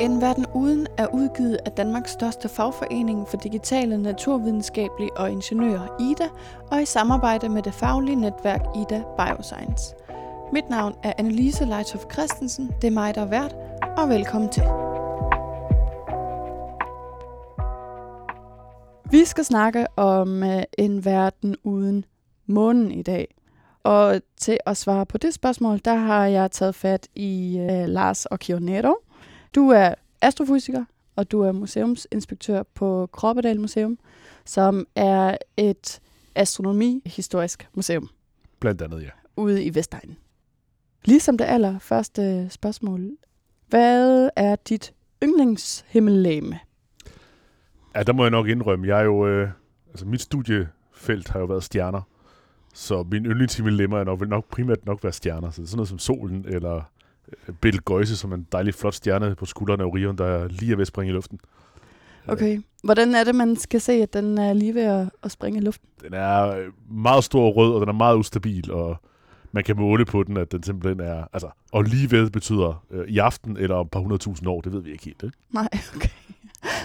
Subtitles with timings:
[0.00, 6.28] En verden uden er udgivet af Danmarks største fagforening for digitale, naturvidenskabelige og ingeniører, IDA,
[6.70, 9.94] og i samarbejde med det faglige netværk IDA Bioscience.
[10.52, 13.56] Mit navn er Annelise Leithoff Christensen, det er mig, der er vært,
[13.96, 14.62] og velkommen til.
[19.10, 22.04] Vi skal snakke om øh, en verden uden
[22.46, 23.34] månen i dag.
[23.82, 28.26] Og til at svare på det spørgsmål, der har jeg taget fat i uh, Lars
[28.40, 28.94] Kionero.
[29.54, 30.84] Du er astrofysiker,
[31.16, 33.98] og du er museumsinspektør på Kroppedal Museum,
[34.44, 36.00] som er et
[36.34, 38.08] astronomihistorisk museum
[38.60, 39.10] Blandt andet, ja.
[39.36, 40.16] ude i Vestegnen.
[41.04, 43.10] Ligesom det allerførste spørgsmål,
[43.68, 44.92] hvad er dit
[45.24, 46.58] yndlingshimmellegeme?
[47.94, 48.86] Ja, der må jeg nok indrømme.
[48.86, 49.26] Jeg er jo...
[49.26, 49.50] Øh,
[49.90, 52.02] altså, mit studiefelt har jo været stjerner.
[52.74, 55.50] Så min yndlingshimmel er nok, vil nok primært nok være stjerner.
[55.50, 56.82] Så det sådan noget som solen, eller
[57.48, 60.82] øh, Betelgeuse, som en dejlig flot stjerne på skuldrene af Orion, der lige er ved
[60.82, 61.40] at springe i luften.
[62.28, 65.60] Okay, hvordan er det, man skal se, at den er lige ved at, at springe
[65.60, 65.88] i luften?
[66.02, 68.96] Den er øh, meget stor og rød, og den er meget ustabil, og
[69.52, 71.24] man kan måle på den, at den simpelthen er...
[71.32, 74.72] Altså, og lige ved betyder øh, i aften eller om et par hundredtusind år, det
[74.72, 75.22] ved vi ikke helt.
[75.22, 75.36] Ikke?
[75.50, 76.08] Nej, okay.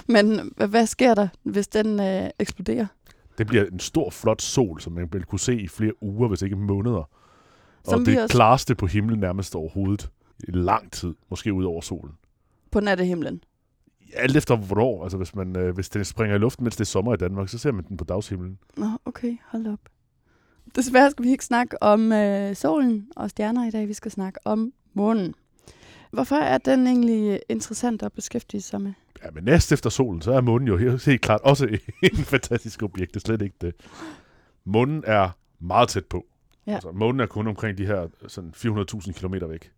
[0.07, 2.85] Men hvad, sker der, hvis den øh, eksploderer?
[3.37, 6.41] Det bliver en stor, flot sol, som man vil kunne se i flere uger, hvis
[6.41, 7.09] ikke måneder.
[7.85, 10.09] Som og det også- klareste på himlen nærmest overhovedet
[10.47, 12.11] lang tid, måske ud over solen.
[12.71, 13.43] På nattehimlen?
[14.15, 16.85] Alt efter hvornår, altså hvis, man, øh, hvis den springer i luften, mens det er
[16.85, 18.59] sommer i Danmark, så ser man den på dagshimlen.
[18.77, 19.79] Nå, okay, hold op.
[20.75, 23.87] Desværre skal vi ikke snakke om øh, solen og stjerner i dag.
[23.87, 25.33] Vi skal snakke om månen.
[26.11, 28.93] Hvorfor er den egentlig interessant at beskæftige sig med?
[29.23, 31.65] Ja, men næst efter solen, så er månen jo helt, helt klart også
[32.03, 33.13] en fantastisk objekt.
[33.13, 33.73] Det er slet ikke det.
[34.65, 36.25] Månen er meget tæt på.
[36.67, 36.73] Ja.
[36.73, 39.71] Altså, månen er kun omkring de her sådan 400.000 km væk.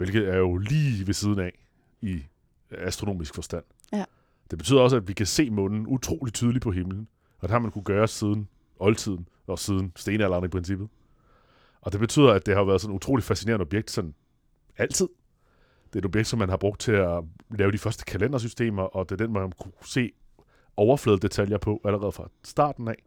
[0.00, 1.64] Hvilket er jo lige ved siden af
[2.00, 2.22] i
[2.70, 3.64] astronomisk forstand.
[3.92, 4.04] Ja.
[4.50, 7.08] Det betyder også, at vi kan se månen utrolig tydeligt på himlen.
[7.38, 8.48] Og det har man kunne gøre siden
[8.78, 10.88] oldtiden og siden stenalderen i princippet.
[11.80, 14.14] Og det betyder, at det har været sådan et utrolig fascinerende objekt sådan
[14.76, 15.08] altid.
[15.86, 19.08] Det er et objekt, som man har brugt til at lave de første kalendersystemer, og
[19.08, 20.12] det er den, man kunne se
[20.76, 23.02] overfladedetaljer på allerede fra starten af.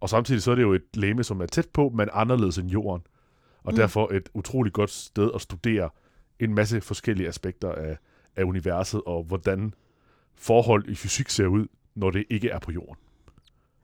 [0.00, 2.70] Og samtidig så er det jo et læme, som er tæt på, men anderledes end
[2.70, 3.06] jorden.
[3.62, 3.76] Og mm.
[3.76, 5.90] derfor et utroligt godt sted at studere
[6.40, 7.96] en masse forskellige aspekter af,
[8.36, 9.74] af universet, og hvordan
[10.34, 12.96] forhold i fysik ser ud, når det ikke er på jorden.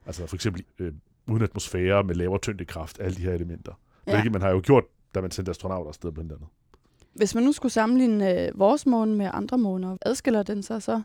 [0.05, 0.93] Altså for eksempel øh,
[1.27, 3.73] uden atmosfære med lavere tyngdekraft, alle de her elementer.
[4.07, 4.11] Ja.
[4.11, 4.83] Hvilket man har jo gjort,
[5.15, 6.47] da man sendte astronauter afsted blandt andet.
[7.13, 11.01] Hvis man nu skulle sammenligne øh, vores måne med andre måner, adskiller den sig så?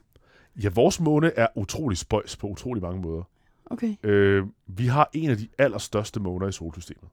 [0.63, 3.23] Ja, vores måne er utrolig spøjs på utrolig mange måder.
[3.71, 7.11] Okay, Øh, vi har en af de allerstørste måner i solsystemet.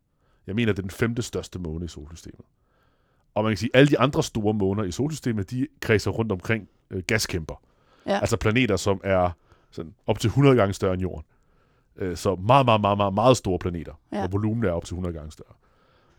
[0.47, 2.45] Jeg mener, det er den femte største måne i solsystemet.
[3.35, 6.31] Og man kan sige, at alle de andre store måner i solsystemet, de kredser rundt
[6.31, 7.61] omkring øh, gaskæmper.
[8.05, 8.19] Ja.
[8.19, 9.29] Altså planeter, som er
[9.71, 11.25] sådan op til 100 gange større end Jorden.
[11.97, 13.93] Øh, så meget, meget, meget, meget, meget store planeter.
[14.11, 14.23] Ja.
[14.23, 15.53] Og volumen er op til 100 gange større.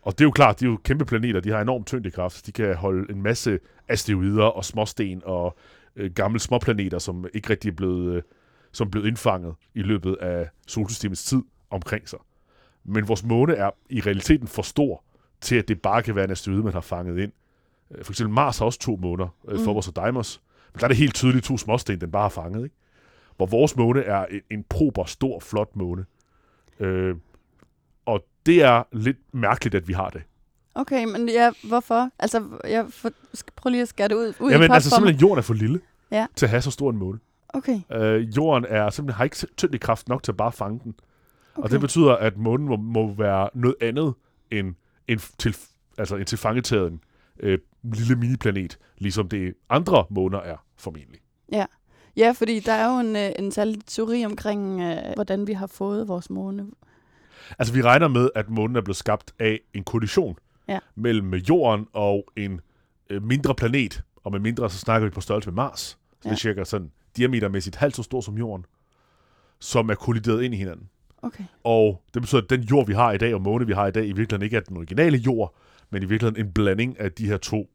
[0.03, 2.47] Og det er jo klart, de er jo kæmpe planeter, de har enorm tyngdekraft.
[2.47, 3.59] De kan holde en masse
[3.89, 5.57] asteroider og småsten og
[5.97, 8.23] øh, gamle småplaneter, som ikke rigtig er blevet, øh,
[8.73, 12.19] som er blevet indfanget i løbet af solsystemets tid omkring sig.
[12.85, 15.05] Men vores måne er i realiteten for stor
[15.45, 17.33] til, at det bare kan være en asteroide, man har fanget ind.
[17.91, 19.63] Øh, For eksempel Mars har også to måner, øh, Mm.
[19.65, 20.41] Phobos og Deimos.
[20.73, 22.65] Men der er det helt tydeligt to småsten, den bare har fanget.
[22.65, 22.77] Ikke?
[23.37, 26.05] Hvor vores måne er en, en prober, stor, flot måne.
[26.81, 27.15] Øh,
[28.07, 30.23] og det er lidt mærkeligt, at vi har det.
[30.75, 32.11] okay, men ja, hvorfor?
[32.19, 33.11] Altså, jeg for,
[33.57, 35.55] prøve lige at skære det ud, ud i Jamen, pap altså simpelthen, jorden er for
[35.55, 35.81] lille
[36.11, 36.27] Ja.
[36.37, 37.19] til at have så stor en måne.
[37.49, 40.95] Okay, Øh, jorden er simpelthen har ikke tyngdekraft nok til at bare fange den.
[41.55, 41.63] okay.
[41.65, 44.15] Og det betyder, at månen må, må være noget andet
[44.51, 44.75] end
[45.09, 45.57] en, til,
[45.99, 46.99] altså en tilfangetaget
[47.41, 51.21] øh, lille miniplanet, ligesom det andre måner er formentlig.
[52.17, 55.67] Ja, fordi der er jo en, øh, en særlig teori omkring, øh, hvordan vi har
[55.67, 56.67] fået vores måne.
[57.59, 60.39] Altså vi regner med, at månen er blevet skabt af en kollision
[60.69, 60.79] Ja.
[60.95, 62.61] mellem jorden og en
[63.11, 64.03] øh, mindre planet.
[64.17, 65.81] Og med mindre, så snakker vi på størrelse med Mars.
[65.81, 66.29] Så ja.
[66.29, 66.31] Ja.
[66.31, 68.67] det er cirka sådan diametermæssigt halvt så stor som jorden,
[69.59, 70.89] som er kollideret ind i hinanden.
[71.25, 73.87] Okay, Og det betyder, at den jord, vi har i dag, og måne, vi har
[73.87, 75.55] i dag, i virkeligheden ikke er den originale jord,
[75.91, 77.71] men i virkeligheden en blanding af de her to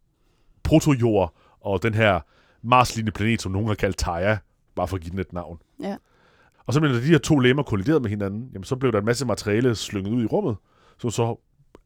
[0.64, 2.20] protojorder og den her
[2.62, 4.38] Mars-lignende planet, som nogen har kaldt Theia,
[4.76, 5.60] bare for at give den et navn.
[5.80, 5.96] Ja.
[6.66, 9.06] Og så når de her to lemmer kolliderede med hinanden, jamen, så blev der en
[9.06, 10.56] masse materiale slynget ud i rummet,
[10.98, 11.36] som så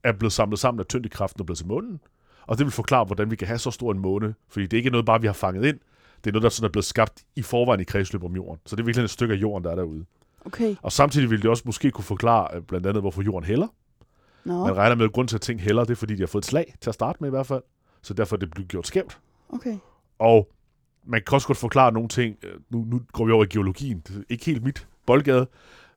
[0.04, 2.00] er blevet samlet sammen af tyngdekraften og blevet til månen.
[2.48, 4.78] Og det vil forklare, hvordan vi kan have så stor en måne, fordi det er
[4.78, 5.80] ikke noget, bare vi har fanget ind.
[6.24, 8.62] Det er noget, der sådan er blevet skabt i forvejen i kredsløb om jorden.
[8.66, 10.06] Så det er virkelig et stykke af jorden, der er derude.
[10.46, 10.76] Okay.
[10.82, 13.68] Og samtidig vil det også måske kunne forklare øh, blandt andet, hvorfor jorden hælder.
[14.46, 16.28] Nå, Man regner med, at grund til, at ting hælder, det er, fordi de har
[16.28, 17.62] fået et slag til at starte med i hvert fald.
[18.02, 19.20] Så derfor er det blevet gjort skævt.
[19.50, 19.78] okay.
[20.20, 20.50] Og
[21.06, 22.36] man kan også godt forklare nogle ting.
[22.44, 24.00] Øh, Nu, nu går vi over i geologien.
[24.08, 25.48] Det er ikke helt mit boldgade.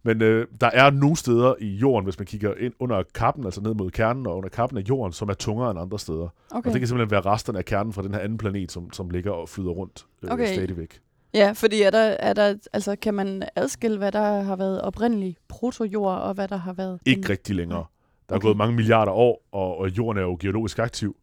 [0.03, 3.61] Men øh, der er nogle steder i jorden, hvis man kigger ind under kappen, altså
[3.61, 6.29] ned mod kernen og under kappen af jorden, som er tungere end andre steder.
[6.51, 6.69] Okay.
[6.69, 9.11] Og det kan simpelthen være resterne af kernen fra den her anden planet, som, som
[9.11, 10.53] ligger og flyder rundt øh, Okay.
[10.53, 11.01] stadigvæk.
[11.35, 15.37] Ja, fordi er der, er der, altså, kan man adskille, hvad der har været oprindelig
[15.49, 17.01] protojord, og hvad der har været...
[17.07, 17.85] Ikke rigtig længere.
[18.29, 18.47] Der er Okay.
[18.47, 21.17] gået mange milliarder år, og, og jorden er jo geologisk aktiv.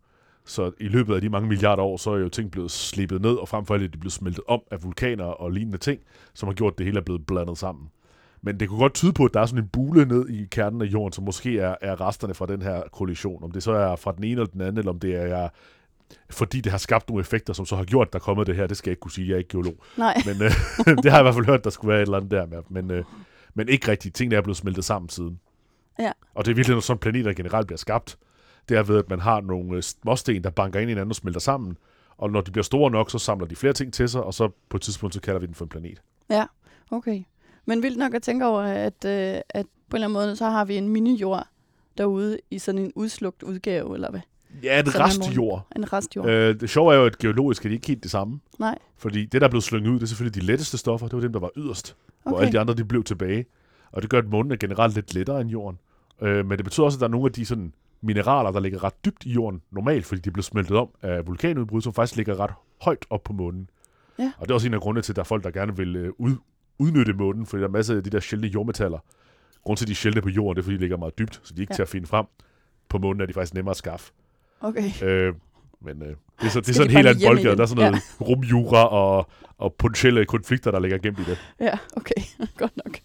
[0.45, 3.31] Så i løbet af de mange milliarder år, så er jo ting blevet slebet ned,
[3.35, 5.99] og frem for alt er de blevet smeltet om af vulkaner og lignende ting,
[6.33, 7.89] som har gjort, at det hele er blevet blandet sammen.
[8.41, 10.81] Men det kunne godt tyde på, at der er sådan en bule ned i kernen
[10.81, 13.43] af jorden, som måske er, er resterne fra den her kollision.
[13.43, 15.49] Om det så er fra den ene eller den anden, eller om det er
[16.29, 18.55] fordi det har skabt nogle effekter, som så har gjort, at der er kommet det
[18.55, 18.67] her.
[18.67, 19.75] Det skal jeg ikke kunne sige, jeg er ikke geolog.
[19.97, 20.51] Nej, Men øh,
[21.03, 22.57] det har jeg i hvert fald hørt, der skulle være et eller andet der med.
[22.69, 23.03] Men, øh,
[23.53, 24.15] men ikke rigtigt.
[24.15, 25.39] Tingene er blevet smeltet sammen siden.
[25.99, 26.11] Ja.
[26.33, 28.17] Og det er virkelig, når sådan planeter generelt bliver skabt.
[28.69, 31.15] Det er ved, at man har nogle øh, småsten, der banker ind i hinanden og
[31.15, 31.77] smelter sammen.
[32.17, 34.49] Og når de bliver store nok, så samler de flere ting til sig, og så
[34.69, 36.01] på et tidspunkt, så kalder vi den for en planet.
[36.91, 37.23] okay.
[37.65, 40.45] Men vildt nok at tænke over, at, øh, at på en eller anden måde, så
[40.45, 41.47] har vi en mini-jord
[41.97, 44.21] derude i sådan en udslugt udgave, eller hvad?
[44.63, 45.67] Ja, et er restjord.
[45.75, 46.29] En restjord.
[46.29, 48.39] Øh, det sjove er jo, at geologisk er de ikke helt det samme.
[48.59, 51.07] Nej, Fordi det, der er blevet slynget ud, det er selvfølgelig de letteste stoffer.
[51.07, 51.95] Det var dem, der var yderst.
[52.25, 52.31] Okay.
[52.31, 53.45] Hvor alle de andre, de blev tilbage.
[53.91, 55.79] Og det gør, at månen er generelt lidt lettere end jorden.
[56.21, 58.83] Øh, men det betyder også, at der er nogle af de sådan, mineraler, der ligger
[58.83, 62.39] ret dybt i jorden normalt, fordi de blev smeltet om af vulkanudbrud, som faktisk ligger
[62.39, 63.69] ret højt op på månen.
[64.19, 64.31] Ja.
[64.37, 65.95] Og det er også en af grundene til, at der er folk, der gerne vil
[65.95, 66.35] øh, ud,
[66.79, 68.99] udnytte månen, fordi der er masser af de der sjældne jordmetaller.
[69.63, 71.41] Grunden til, at de er sjældne på jorden, det er, fordi de ligger meget dybt,
[71.43, 71.75] så de er ikke ja.
[71.75, 72.25] til at finde frem.
[72.89, 74.13] På månen er de faktisk nemmere at skaffe.
[74.63, 75.03] Okay.
[75.03, 75.33] Øh,
[75.81, 77.55] men øh, det er, så, det er sådan de en helt anden boldgade.
[77.55, 78.25] Der er sådan noget ja.
[78.25, 81.37] rumjura og, og potentielle konflikter, der ligger gemt i det.
[81.59, 82.21] Ja, okay.
[82.57, 82.97] Godt nok.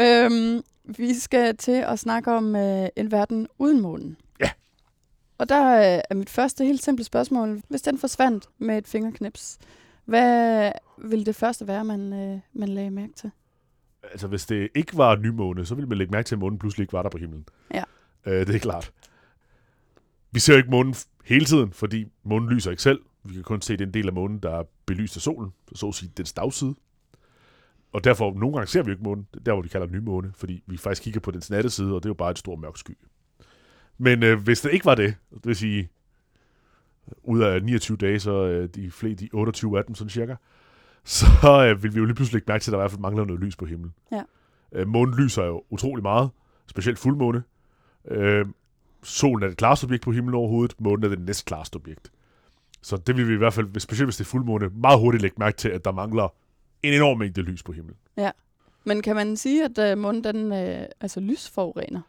[0.00, 4.16] Øhm, vi skal til at snakke om øh, en verden uden månen.
[4.40, 4.50] Ja.
[5.38, 7.60] Og der øh, er mit første helt simple spørgsmål.
[7.68, 9.58] Hvis den forsvandt med et fingerknips,
[10.04, 13.30] hvad ville det første være, man, øh, man lagde mærke til?
[14.12, 16.82] Altså, hvis det ikke var nymåne, så ville man lægge mærke til, at månen pludselig
[16.84, 17.44] ikke var der på himlen.
[17.74, 17.82] Ja.
[18.26, 18.92] Øh, det er klart.
[20.32, 20.94] Vi ser jo ikke månen
[21.24, 23.00] hele tiden, fordi månen lyser ikke selv.
[23.24, 25.94] Vi kan kun se den del af månen, der er belyst af solen, så at
[25.94, 26.74] sige dens dagside.
[27.92, 30.32] Og derfor, nogle gange ser vi jo ikke månen, er der hvor de kalder nymåne,
[30.36, 32.76] fordi vi faktisk kigger på dens natteside, og det er jo bare et stort mørk
[32.76, 32.98] sky.
[33.98, 35.88] Men øh, hvis det ikke var det, det vil sige,
[37.22, 40.36] ud af 29 dage, så øh, de, flere, de 28 af dem, sådan cirka,
[41.04, 43.24] så øh, vil vi jo lige pludselig mærke til, at der i hvert fald mangler
[43.24, 43.94] noget lys på himlen.
[44.12, 44.22] Ja.
[44.72, 46.30] Øh, månen lyser jo utrolig meget,
[46.66, 47.42] specielt fuldmåne.
[48.08, 48.46] Øh,
[49.02, 52.12] solen er det klareste objekt på himlen overhovedet, månen er det næstklareste objekt.
[52.82, 55.36] Så det vil vi i hvert fald, specielt hvis det er fuldmåne, meget hurtigt lægge
[55.38, 56.34] mærke til, at der mangler
[56.82, 57.96] en enorm mængde lys på himlen.
[58.84, 62.00] Men kan man sige, at øh, månen den, øh, altså lysforurener?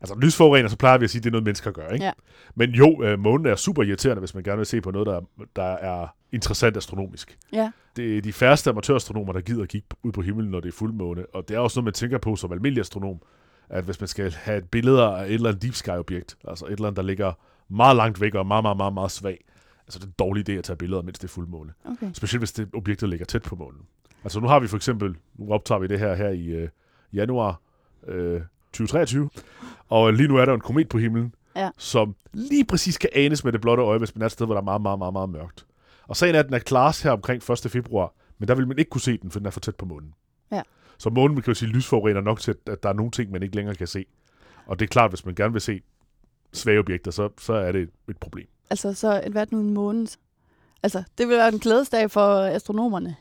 [0.00, 1.88] Altså lysforurener, så plejer vi at sige, at det er noget, mennesker gør.
[1.88, 2.04] Ikke?
[2.04, 2.12] Ja.
[2.54, 5.20] Men jo, øh, månen er super irriterende, hvis man gerne vil se på noget, der,
[5.56, 7.38] der er interessant astronomisk.
[7.52, 7.70] Ja.
[7.96, 10.72] Det er de færreste amatørastronomer, der gider at kigge ud på himlen, når det er
[10.72, 11.26] fuldmåne.
[11.34, 13.22] Og det er også noget, man tænker på som almindelig astronom,
[13.68, 16.72] at hvis man skal have et billede af et eller andet deep sky-objekt, altså et
[16.72, 17.32] eller andet, der ligger
[17.68, 19.44] meget langt væk og er meget, meget, meget, meget svag,
[19.86, 21.72] altså det er en dårlig idé at tage billeder, mens det er fuldmåne.
[21.84, 22.10] Okay.
[22.12, 23.80] Specielt hvis det objektet ligger tæt på månen.
[24.24, 26.68] Altså nu har vi for eksempel, nu optager vi det her her i øh,
[27.12, 27.60] januar
[28.08, 28.40] øh,
[28.72, 29.30] 2023,
[29.88, 31.70] og lige nu er der en komet på himlen, Ja.
[31.78, 34.54] som lige præcis kan anes med det blotte øje, hvis man er et sted, hvor
[34.54, 35.66] der er meget, meget, meget, meget mørkt.
[36.08, 37.70] Og sagen er, at den er klar her omkring 1.
[37.70, 39.84] februar, men der vil man ikke kunne se den, for den er for tæt på
[39.86, 40.14] månen.
[40.52, 40.62] Ja.
[40.98, 43.56] Så månen kan jo sige lysforurener nok til, at der er nogle ting, man ikke
[43.56, 44.04] længere kan se.
[44.66, 45.80] Og det er klart, hvis man gerne vil se
[46.52, 48.46] svage objekter, så, så er det et, et problem.
[48.70, 50.08] Altså så en verden uden månen.
[50.82, 53.16] Altså, det vil være en glædesdag for astronomerne.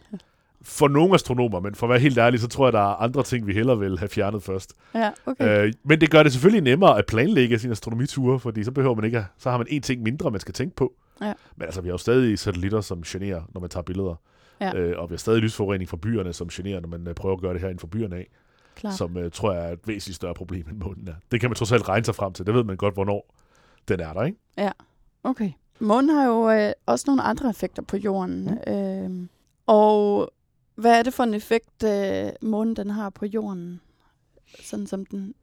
[0.61, 3.23] For nogle astronomer, men for at være helt ærlig, så tror jeg, der er andre
[3.23, 4.73] ting, vi hellere vil have fjernet først.
[4.95, 5.67] Ja, okay.
[5.67, 9.05] Øh, men det gør det selvfølgelig nemmere at planlægge sine astronomiture, fordi så behøver man
[9.05, 10.93] ikke at, så har man én ting mindre, man skal tænke på.
[11.21, 11.33] Ja.
[11.55, 14.15] Men altså, vi har jo stadig satellitter, som generer, når man tager billeder.
[14.61, 14.75] Ja.
[14.75, 17.41] Øh, og vi har stadig lysforurening fra byerne, som generer, når man øh, prøver at
[17.41, 18.27] gøre det her inden for byerne af,
[18.75, 18.91] Klar.
[18.91, 21.13] som øh, tror jeg er et væsentligt større problem end månen er.
[21.31, 22.45] Det kan man trods alt regne sig frem til.
[22.45, 23.33] Det ved man godt, hvornår
[23.87, 24.37] den er der, ikke?
[25.23, 25.51] Okay.
[25.79, 28.43] Månen har jo øh, også nogle andre effekter på jorden.
[28.67, 28.73] Mm.
[28.73, 29.27] Øh,
[29.65, 30.29] og
[30.75, 33.81] hvad er det for en effekt, øh, månen den har på jorden,
[34.63, 35.33] sådan som den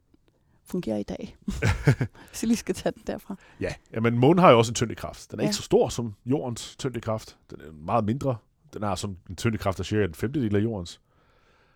[0.65, 1.35] fungerer i dag?
[2.29, 3.35] Hvis jeg lige skal tage den derfra.
[3.61, 5.31] Ja, jamen månen har jo også en tyngdekraft.
[5.31, 5.45] Den er Ja.
[5.45, 5.49] ja.
[5.49, 7.37] ikke så stor som jordens tyngdekraft.
[7.51, 8.35] Den er meget mindre.
[8.73, 11.01] Den har som en tyngdekraft, der cirka en femtedel af jordens.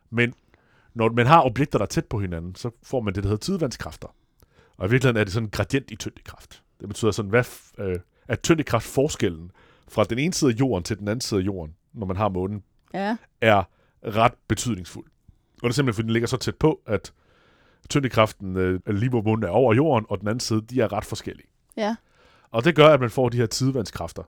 [0.10, 0.34] Men
[0.94, 3.42] når man har objekter, der er tæt på hinanden, så får man det, der hedder
[3.42, 4.08] tidevandskræfter.
[4.78, 6.64] Og i virkeligheden er det sådan en gradient i tyngdekraft.
[6.80, 7.44] Det betyder sådan, hvad,
[7.78, 9.52] øh, at tyngdekraftforskellen
[9.88, 12.30] fra den ene side af jorden til den anden side af jorden, når man har
[12.30, 12.64] månen,
[12.94, 13.64] Ja, er
[14.04, 15.06] ret betydningsfuld.
[15.06, 17.14] Og det er simpelthen, fordi den ligger så tæt på, at
[17.90, 21.06] tyngdekraften øh, lige hvor månen er over jorden, og den anden side, de er ret
[21.06, 21.48] forskellige.
[21.78, 21.96] ja,
[22.52, 24.24] Og det gør, at man får de her tidevandskræfter.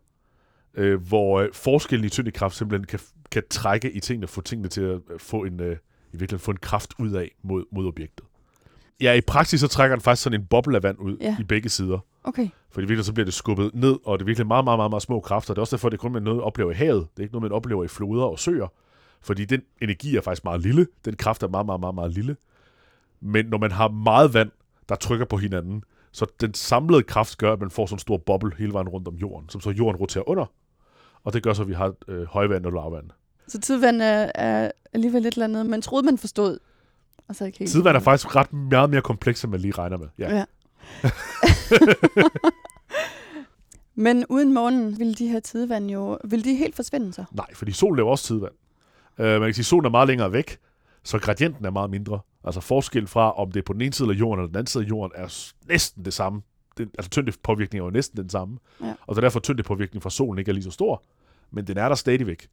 [0.73, 2.99] Øh, hvor øh, forskellen i tyngdekraft simpelthen kan,
[3.31, 5.77] kan trække i tingene, få tingene til at få en, øh, i
[6.17, 8.25] virkeligheden få en kraft ud af mod, mod objektet.
[9.01, 11.35] Ja, i praksis så trækker den faktisk sådan en boble af vand ud Ja.
[11.39, 11.99] i begge sider.
[12.23, 12.47] Okay.
[12.71, 14.91] For i virkeligheden så bliver det skubbet ned, og det er virkelig meget, meget, meget,
[14.91, 15.53] meget små kræfter.
[15.53, 17.07] Det er også derfor, det er kun med noget, man oplever i havet.
[17.13, 18.67] Det er ikke noget, man oplever i floder og søer.
[19.21, 20.87] Fordi den energi er faktisk meget lille.
[21.05, 22.35] Den kraft er meget, meget, meget, meget lille.
[23.21, 24.51] Men når man har meget vand,
[24.89, 28.17] der trykker på hinanden, så den samlede kraft gør, at man får sådan en stor
[28.17, 30.45] boble hele vejen rundt om jorden, som så jorden roterer under.
[31.23, 33.09] Og det gør så, at vi har øh, højvand og lavvand.
[33.47, 36.59] Så tidvand er, er alligevel et eller andet, man troede, man forstod.
[37.27, 37.71] Og så ikke helt.
[37.71, 40.07] Tidvand er faktisk ret meget mere kompleks, end man lige regner med.
[40.17, 40.35] Ja.
[40.35, 40.45] Ja.
[43.95, 47.23] Men uden månen ville de her tidevand jo, ville de helt forsvinde så?
[47.31, 48.53] Nej, fordi solen laver også tidvand.
[49.17, 50.57] Uh, man kan sige, at solen er meget længere væk,
[51.03, 52.19] så gradienten er meget mindre.
[52.43, 54.67] Altså forskel fra, om det er på den ene side af jorden eller den anden
[54.67, 56.41] side af jorden, er næsten det samme.
[56.77, 58.57] Det, altså tyngdepåvirkning er jo næsten den samme.
[58.81, 58.93] Ja.
[59.07, 61.03] Og er derfor, tyngdepåvirkning fra solen ikke er lige så stor.
[61.51, 62.47] Men den er der stadigvæk.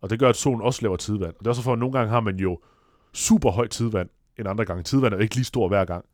[0.00, 1.34] Og det gør, at solen også laver tidvand.
[1.34, 2.58] Og det er også for, at nogle gange har man jo
[3.12, 4.82] super højt tidvand, end andre gange.
[4.82, 6.04] Tidvand er ikke lige stor hver gang.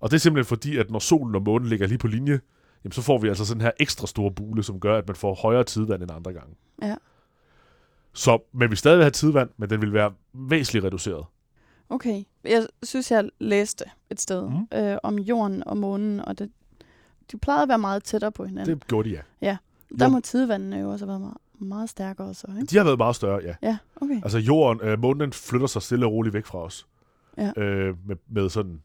[0.00, 2.40] Og det er simpelthen fordi, at når solen og månen ligger lige på linje,
[2.84, 5.34] jamen så får vi altså sådan her ekstra store bule, som gør, at man får
[5.34, 6.54] højere tidvand end andre gange.
[6.82, 6.96] Ja.
[8.12, 11.24] Så man vil stadig have tidvand, men den vil være væsentligt reduceret.
[11.88, 12.24] Okay.
[12.48, 14.78] Jeg synes, jeg læste et sted mm.
[14.78, 16.50] øh, om jorden og månen, og det,
[17.32, 18.74] de plejede at være meget tættere på hinanden.
[18.74, 19.56] Det gjorde de, ja.
[19.98, 20.10] Der jo.
[20.10, 22.66] må tidevandene jo også have været meget, meget stærkere så, ikke?
[22.66, 23.54] De har været meget større, ja.
[23.62, 24.20] Ja, okay.
[24.22, 26.86] Altså jorden, øh, månen flytter sig stille og roligt væk fra os.
[27.36, 27.52] Ja.
[27.56, 28.82] Øh, med, med sådan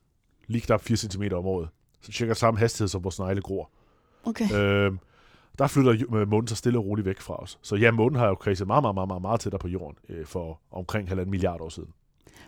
[0.48, 1.70] lige knap 4 cm om året.
[2.02, 3.70] Så cirka samme hastighed som vores negle gror.
[4.24, 4.54] Okay.
[4.54, 4.92] Øh,
[5.60, 7.60] der flytter øh, månen sig stille og roligt væk fra os.
[7.62, 10.26] Så ja, månen har jo kredset meget, meget, meget, meget, meget tættere på jorden øh,
[10.26, 11.90] for omkring halvanden milliard år siden.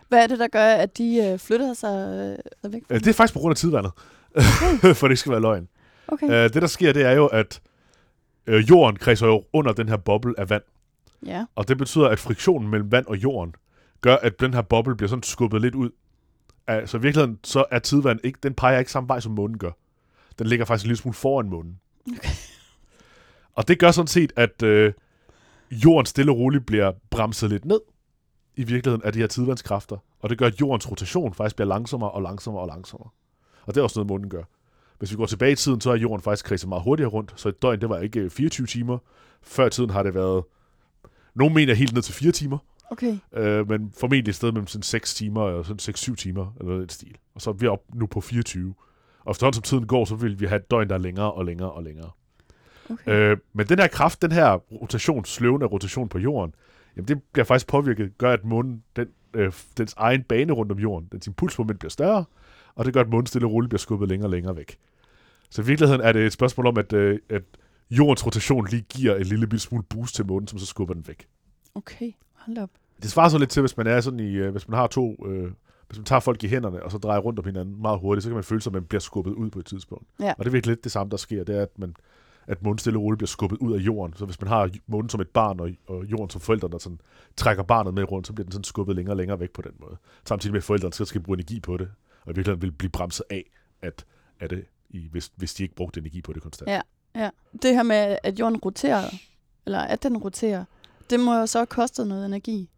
[0.08, 2.82] Hvad er det, der gør, at de øh, flytter sig øh, væk?
[2.86, 3.92] fra Øh, det er faktisk på grund af tidvandet.
[5.00, 5.68] for det skal være løgn.
[6.08, 6.26] Okay.
[6.26, 7.60] Øh, det, der sker, det er jo, at
[8.46, 10.62] øh, jorden kredser jo under den her boble af vand.
[11.26, 11.44] Ja.
[11.54, 13.54] Og det betyder, at friktionen mellem vand og jorden
[14.00, 15.90] gør, at den her boble bliver sådan skubbet lidt ud.
[16.70, 19.58] Uh, så i virkeligheden, så er tidvand ikke, den peger ikke samme vej, som månen
[19.58, 19.70] gør.
[20.38, 21.80] Den ligger faktisk en lille smule foran månen.
[22.06, 22.28] Okay.
[23.54, 24.92] Og det gør sådan set, at øh,
[25.70, 27.80] jorden stille og roligt bliver bremset lidt ned
[28.56, 29.96] i virkeligheden af de her tidvandskræfter.
[30.20, 33.08] Og det gør, at jordens rotation faktisk bliver langsommere og langsommere og langsommere.
[33.62, 34.42] Og det er også noget, månen gør.
[34.98, 37.32] Hvis vi går tilbage i tiden, så er jorden faktisk kredset meget hurtigere rundt.
[37.36, 38.98] Så et døgn, det var ikke øh, 24 timer.
[39.42, 40.44] Før i tiden har det været,
[41.34, 42.58] nogle mener helt ned til 4 timer.
[42.90, 43.18] Okay.
[43.32, 46.92] Øh, men formentlig et sted mellem sådan 6 timer og sådan 6-7 timer, eller noget
[46.92, 47.16] stil.
[47.34, 48.74] Og så er vi op nu på 24.
[49.24, 51.44] Og efterhånden som tiden går, så vil vi have et døgn, der er længere og
[51.44, 52.10] længere og længere.
[52.90, 53.12] okay.
[53.12, 56.54] Øh, men den her kraft, den her rotation, sløvende rotation på jorden,
[56.96, 60.78] jamen det bliver faktisk påvirket, gør at månen, den, øh, dens egen bane rundt om
[60.78, 62.24] jorden, dens impulsmoment bliver større,
[62.74, 64.78] og det gør, at månen stille og roligt bliver skubbet længere og længere væk.
[65.50, 67.42] Så i virkeligheden er det et spørgsmål om, at, øh, at
[67.90, 71.26] jordens rotation lige giver en lille smule boost til månen, som så skubber den væk.
[71.74, 72.12] Okay.
[72.34, 72.70] Hold op.
[73.02, 75.26] Det svarer så lidt til, hvis man er sådan i, øh, hvis man har to,
[75.26, 75.50] øh,
[75.88, 78.28] hvis man tager folk i hænderne, og så drejer rundt om hinanden meget hurtigt, så
[78.28, 80.06] kan man føle sig, at man bliver skubbet ud på et tidspunkt.
[80.20, 80.30] Ja.
[80.38, 81.96] Og det er virkelig lidt det samme, der sker, det er, at man
[82.46, 84.16] at månen stille og roligt bliver skubbet ud af jorden.
[84.16, 87.00] Så hvis man har månen som et barn, og, og jorden som forældre, der sådan
[87.36, 89.72] trækker barnet med rundt, så bliver den sådan skubbet længere og længere væk på den
[89.80, 89.96] måde.
[90.24, 91.88] Samtidig med, at forældrene skal, skal bruge energi på det,
[92.24, 93.44] og i virkeligheden vil blive bremset af,
[93.82, 94.04] at,
[94.40, 96.70] at det, i, hvis, hvis de ikke brugte energi på det konstant.
[96.70, 96.80] Ja.
[97.14, 97.30] Ja.
[97.62, 99.14] Det her med, at jorden roterer,
[99.66, 100.64] eller at den roterer,
[101.10, 102.70] det må jo så have kostet noget energi.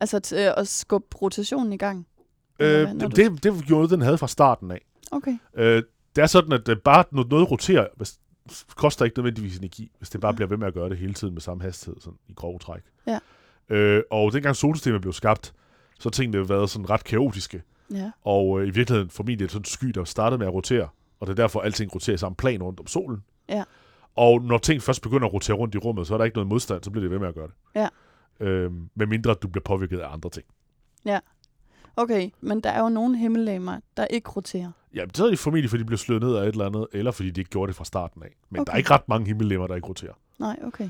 [0.00, 2.06] Altså til at skubbe rotationen i gang.
[2.60, 4.80] Øh, hvad, du- det, det gjorde den havde fra starten af.
[5.10, 5.38] Okay.
[5.54, 5.82] Øh,
[6.16, 8.18] det er sådan, at øh, bare når noget roterer, hvis,
[8.76, 10.36] koster ikke nødvendigvis energi, hvis det bare Ja.
[10.36, 12.82] bliver ved med at gøre det hele tiden med samme hastighed, sådan i grove træk.
[13.06, 13.18] Ja.
[13.68, 15.54] Øh, og dengang solsystemet blev skabt,
[15.98, 17.62] så har tingene været sådan ret kaotiske.
[17.90, 18.10] Ja.
[18.24, 20.88] Og øh, i virkeligheden formentlig et sådan sky, der startede med at rotere.
[21.20, 23.24] Og det er derfor, at alting roterer i samme plan rundt om solen.
[23.48, 23.64] Ja.
[24.16, 26.48] Og når ting først begynder at rotere rundt i rummet, så er der ikke noget
[26.48, 27.54] modstand, så bliver det ved med at gøre det.
[27.74, 27.88] Ja.
[28.46, 30.46] Øh, med mindre du bliver påvirket af andre ting.
[31.98, 34.70] Okay, men der er jo nogle himmellegemer, der ikke roterer.
[34.96, 37.10] Ja, så er det formentlig, fordi de blev slået ned af et eller andet, eller
[37.10, 38.36] fordi de ikke gjorde det fra starten af.
[38.50, 38.66] Men okay.
[38.66, 40.12] der er ikke ret mange himmellemmer, der ikke roterer.
[40.38, 40.88] Nej, okay.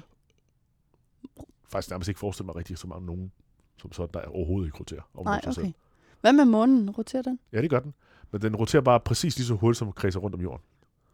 [1.69, 3.33] Faktisk nærmest ikke forestille mig rigtig så mange nogen,
[3.81, 5.01] som sådan, der overhovedet ikke roterer.
[5.15, 5.59] om Nej, selv.
[5.59, 5.73] okay.
[6.21, 6.91] Hvad med månen?
[6.91, 7.39] Roterer den?
[7.53, 7.95] Ja, det gør den.
[8.33, 10.63] Men den roterer bare præcis lige så hurtigt, som den kredser rundt om jorden.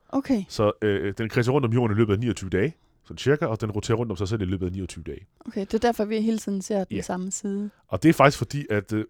[0.09, 3.47] Okay, Så øh, den kredser rundt om jorden i løbet af 29 dage, sådan cirka,
[3.47, 5.27] og den roterer rundt om sig selv i løbet af 29 dage.
[5.47, 5.61] okay.
[5.61, 7.03] Det er derfor, vi hele tiden ser den Ja.
[7.03, 7.71] samme side.
[7.89, 9.05] Og det er faktisk fordi, at øh,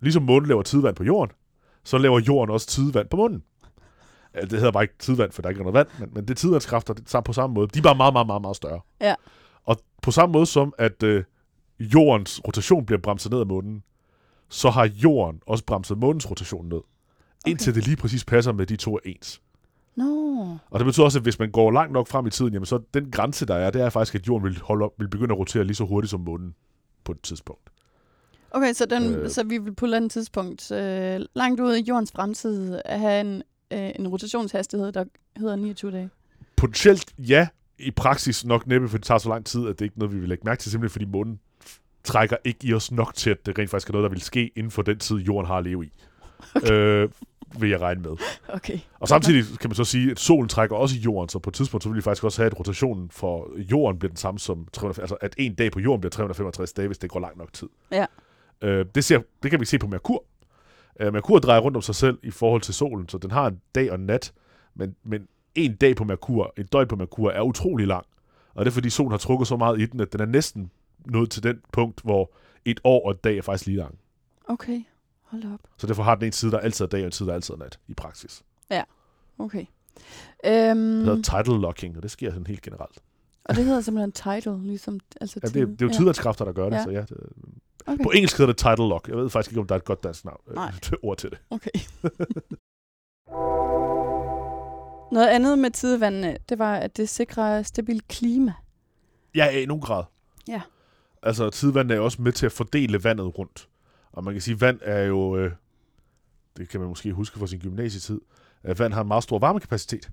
[0.00, 1.34] ligesom månen laver tidvand på jorden,
[1.84, 3.28] så laver jorden også tidvand på.
[4.34, 6.30] Ja, det hedder bare ikke tidvand, for der er ikke noget vand, men, men det
[6.30, 7.66] er tidvandskræfter det på samme måde.
[7.66, 8.80] De er bare meget, meget, meget, meget større.
[9.00, 9.14] Ja.
[9.64, 11.24] Og på samme måde som, at øh,
[11.80, 13.82] jordens rotation bliver bremset ned af månen,
[14.48, 16.76] så har jorden også bremset månens rotation ned.
[16.76, 17.50] Okay.
[17.50, 19.42] Indtil det lige præcis passer med, de to er ens.
[19.96, 22.66] Nå, Og det betyder også, at hvis man går langt nok frem i tiden, jamen
[22.66, 25.32] så den grænse, der er, det er faktisk, at jorden vil, holde op, vil begynde
[25.34, 26.54] at rotere lige så hurtigt som månen
[27.04, 27.70] på et tidspunkt.
[28.50, 29.30] Okay, så, den, Øh.
[29.30, 33.20] så vi vil på et eller andet tidspunkt øh, langt ude i jordens fremtid have
[33.20, 35.04] en, øh, en rotationshastighed, der
[35.36, 36.10] hedder 29 dage.
[36.56, 39.94] Potentielt ja, i praksis nok næppe, for det tager så lang tid, at det ikke
[39.94, 41.40] er noget, vi vil lægge mærke til, simpelthen fordi månen
[42.04, 44.50] trækker ikke i os nok til, at det rent faktisk er noget, der vil ske
[44.56, 45.92] inden for den tid, jorden har at leve i.
[46.54, 46.72] Okay.
[46.72, 47.08] Øh,
[47.60, 48.10] vil jeg regne med.
[48.48, 48.78] Okay.
[49.00, 51.54] Og samtidig kan man så sige, at solen trækker også i jorden, så på et
[51.54, 54.68] tidspunkt så vil vi faktisk også have, at rotationen for jorden bliver den samme som
[54.72, 57.52] 300, altså at en dag på jorden bliver 365 dage, hvis det går lang nok
[57.52, 57.68] tid.
[57.90, 58.06] Ja.
[58.62, 60.24] Øh, det, ser, det kan vi se på Merkur.
[61.00, 63.60] Øh, Merkur drejer rundt om sig selv i forhold til solen, så den har en
[63.74, 64.32] dag og en nat,
[64.74, 68.06] men, men en dag på Merkur, en døgn på Merkur, er utrolig lang.
[68.54, 70.70] Og det er fordi solen har trukket så meget i den, at den er næsten
[71.06, 72.30] nået til den punkt, hvor
[72.64, 73.98] et år og et dag er faktisk lige lang.
[74.48, 74.82] Okay,
[75.22, 75.60] hold op.
[75.76, 77.54] Så derfor har den en side, der altid er dag, og en side, der altid
[77.54, 78.42] er nat i praksis.
[79.40, 79.64] Okay.
[80.44, 82.98] Det Øhm, hedder tidal locking, og det sker sådan helt generelt.
[83.44, 86.52] og det hedder simpelthen title, ligesom altså Ja, det, er- det er jo tidvandskræfter, der
[86.52, 86.82] gør det, Ja.
[86.84, 87.00] så ja.
[87.00, 87.16] Det,
[87.88, 88.04] Okay.
[88.04, 89.08] På engelsk hedder det tidal lock.
[89.08, 90.72] Jeg ved faktisk ikke, om der er et godt dansk navn, Nej.
[90.92, 91.38] øh, ord til det.
[91.50, 91.70] Okay.
[95.12, 98.52] Noget andet med tidevandene, det var, at det sikrer stabilt klima.
[99.34, 100.04] Ja, i nogen grad.
[100.48, 100.62] Ja.
[101.22, 103.68] Altså, tidvandet er også med til at fordele vandet rundt.
[104.12, 105.52] Og man kan sige, at vand er jo, øh,
[106.56, 108.20] det kan man måske huske fra sin gymnasietid,
[108.62, 110.10] at vand har en meget stor varmekapacitet.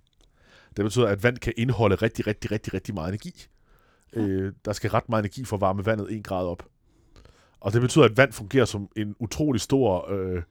[0.78, 3.48] Det betyder, at vand kan indeholde rigtig, rigtig, rigtig, rigtig meget energi.
[4.16, 4.22] Ja.
[4.22, 6.64] Øh, der skal ret meget energi for at varme vandet en grad op.
[7.66, 10.42] Og det betyder, at vand fungerer som en utrolig stor øh,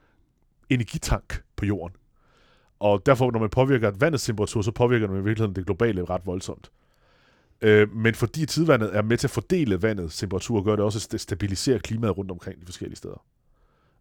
[0.71, 1.97] energitank på jorden.
[2.79, 6.27] Og derfor, når man påvirker vandets temperatur, så påvirker man i virkeligheden det globale ret
[6.27, 6.71] voldsomt.
[7.63, 11.03] Øh, men fordi tidvandet er med til at fordele vandets temperatur, gør det også, at
[11.03, 13.25] stabilisere stabiliserer klimaet rundt omkring de forskellige steder.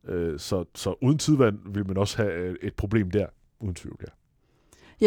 [0.07, 3.27] Øh, så, så uden tidvand vil man også have øh, et problem der,
[3.59, 4.11] uden tvivl, ja.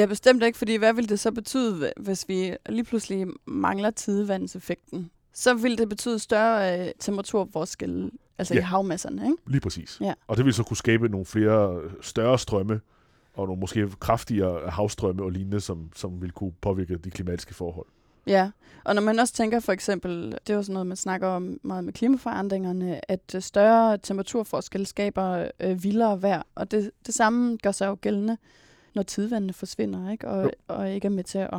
[0.00, 5.10] Ja, bestemt ikke, fordi hvad vil det så betyde, hvis vi lige pludselig mangler tidevandseffekten?
[5.38, 8.60] Så vil det betyde større øh, temperaturforskel, altså Ja.
[8.60, 9.36] i havmasserne, ikke?
[9.46, 9.98] Lige præcis.
[10.00, 10.14] Ja.
[10.26, 12.80] Og det vil så kunne skabe nogle flere øh, større strømme,
[13.34, 17.86] og nogle måske kraftigere havstrømme og lignende, som, som vil kunne påvirke de klimatiske forhold.
[18.26, 18.50] Ja,
[18.84, 21.58] og når man også tænker for eksempel, det er jo sådan noget, man snakker om
[21.62, 27.56] meget med klimaforandringerne, at øh, større temperaturforskel skaber øh, vildere vejr, og det, det samme
[27.62, 28.36] gør sig jo gældende,
[28.94, 30.28] når tidvandene forsvinder, ikke?
[30.28, 30.50] Og, Jo.
[30.68, 31.58] og ikke er med til at,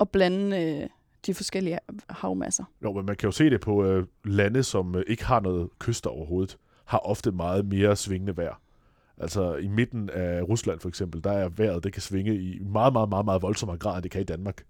[0.00, 0.88] at blande øh,
[1.26, 2.64] de forskellige havmasser.
[2.84, 5.68] Jo, men man kan jo se det på øh, lande, som øh, ikke har noget
[5.78, 8.60] kyster overhovedet, har ofte meget mere svingende vejr.
[9.18, 12.92] Altså i midten af Rusland for eksempel, der er vejret, det kan svinge i meget,
[12.92, 14.62] meget, meget, meget voldsommere grad, end det kan i Danmark.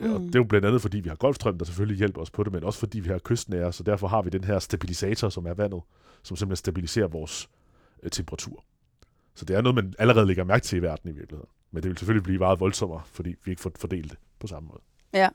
[0.00, 0.12] Mm.
[0.12, 2.42] Og det er jo blandt andet, fordi vi har golfstrøm, der selvfølgelig hjælper os på
[2.44, 5.46] det, men også fordi vi har kystnære, så derfor har vi den her stabilisator, som
[5.46, 5.82] er vandet,
[6.22, 7.48] som simpelthen stabiliserer vores
[8.02, 8.64] øh, temperatur.
[9.34, 11.50] Så det er noget, man allerede lægger mærke til i verden i virkeligheden.
[11.70, 14.68] Men det vil selvfølgelig blive meget voldsommere, fordi vi ikke får fordelt det på samme
[14.68, 14.80] måde.
[15.14, 15.28] Ja.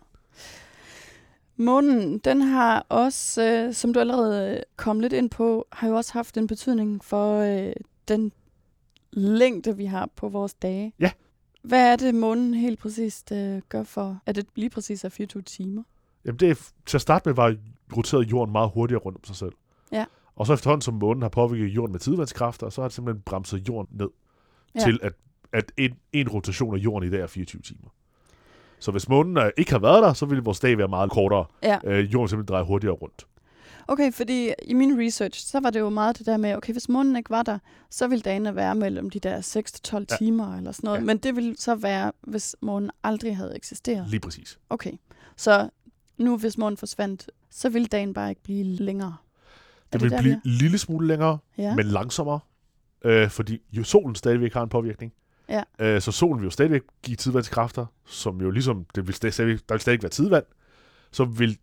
[1.56, 6.14] Månen, den har også, øh, som du allerede kom lidt ind på, har jo også
[6.14, 7.74] haft en betydning for øh,
[8.08, 8.32] den
[9.12, 10.94] længde, vi har på vores dage.
[11.00, 11.12] Ja.
[11.62, 15.44] Hvad er det, månen helt præcist øh, gør for, at det lige præcis er 24
[15.44, 15.84] timer?
[16.26, 17.56] Jamen det, til at starte med var
[17.98, 19.54] roterede jorden meget hurtigere rundt om sig selv.
[19.92, 20.06] Ja.
[20.36, 23.68] Og så efterhånden, som månen har påvirket jorden med tidvandskræfter, så har det simpelthen bremset
[23.68, 24.10] jorden ned
[24.76, 24.80] ja.
[24.80, 25.14] til, at,
[25.54, 27.90] at en, en rotation af jorden i dag er 24 timer.
[28.80, 31.46] Så hvis månen øh, ikke har været der, så ville vores dag være meget kortere.
[31.64, 31.78] Ja.
[31.84, 33.26] Øh, jorden simpelthen drejer hurtigere rundt.
[33.88, 36.90] Okay, fordi i min research, så var det jo meget det der med, okay, hvis
[36.90, 40.18] månen ikke var der, så ville dagene være mellem de der 6-12 Ja.
[40.18, 41.00] timer eller sådan noget.
[41.00, 41.04] Ja.
[41.06, 44.10] Men det ville så være, hvis månen aldrig havde eksisteret.
[44.10, 44.60] Lige præcis.
[44.70, 44.92] Okay,
[45.36, 45.70] så
[46.18, 49.16] nu hvis månen forsvandt, så ville dagen bare ikke blive længere.
[49.92, 51.64] Er Det vil blive en lille smule længere, er?
[51.64, 51.76] Ja.
[51.76, 52.40] men langsommere,
[53.06, 55.14] øh, fordi jo solen stadigvæk har en påvirkning.
[55.50, 55.64] Ja.
[55.80, 59.74] Øh, så solen vil jo stadigvæk give tidvandskræfter, som jo ligesom, det vil stadig, der
[59.74, 60.46] vil stadig være tidvand,
[61.12, 61.58] så vil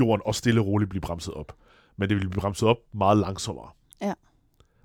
[0.00, 1.56] jorden også stille og roligt blive bremset op.
[1.96, 3.70] Men det vil blive bremset op meget langsommere.
[4.00, 4.12] Ja.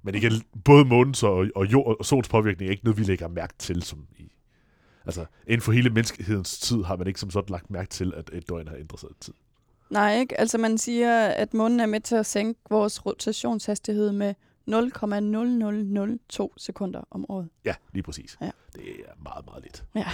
[0.04, 0.32] Men igen,
[0.66, 3.84] både månens og, og, jord, og solens påvirkning er ikke noget, vi lægger mærke til.
[3.84, 4.32] Som i,
[5.06, 8.30] altså, inden for hele menneskehedens tid har man ikke som sådan lagt mærke til, at
[8.34, 9.34] et døgn har ændret sig i tid.
[9.90, 10.40] Nej, ikke?
[10.40, 14.34] Altså man siger, at månen er med til at sænke vores rotationshastighed med
[14.70, 17.50] 0,0002 sekunder om året.
[17.66, 18.38] Ja, lige præcis.
[18.42, 18.52] Ja.
[18.76, 19.86] Det er meget, meget lidt.
[19.96, 20.08] Ja.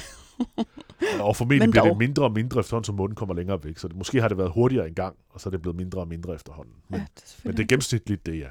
[1.26, 3.78] og formentlig Men bliver det mindre og mindre efterhånden, som månen kommer længere væk.
[3.78, 6.08] Så det, måske har det været hurtigere engang, og så er det blevet mindre og
[6.08, 6.74] mindre efterhånden.
[6.90, 8.50] Men, Ja, ja, det er men det er gennemsnitligt, det ja.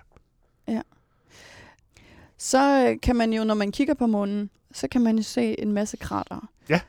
[2.43, 5.61] Så øh, kan man jo, når man kigger på månen, så kan man jo se
[5.61, 6.49] en masse krater.
[6.69, 6.81] Ja.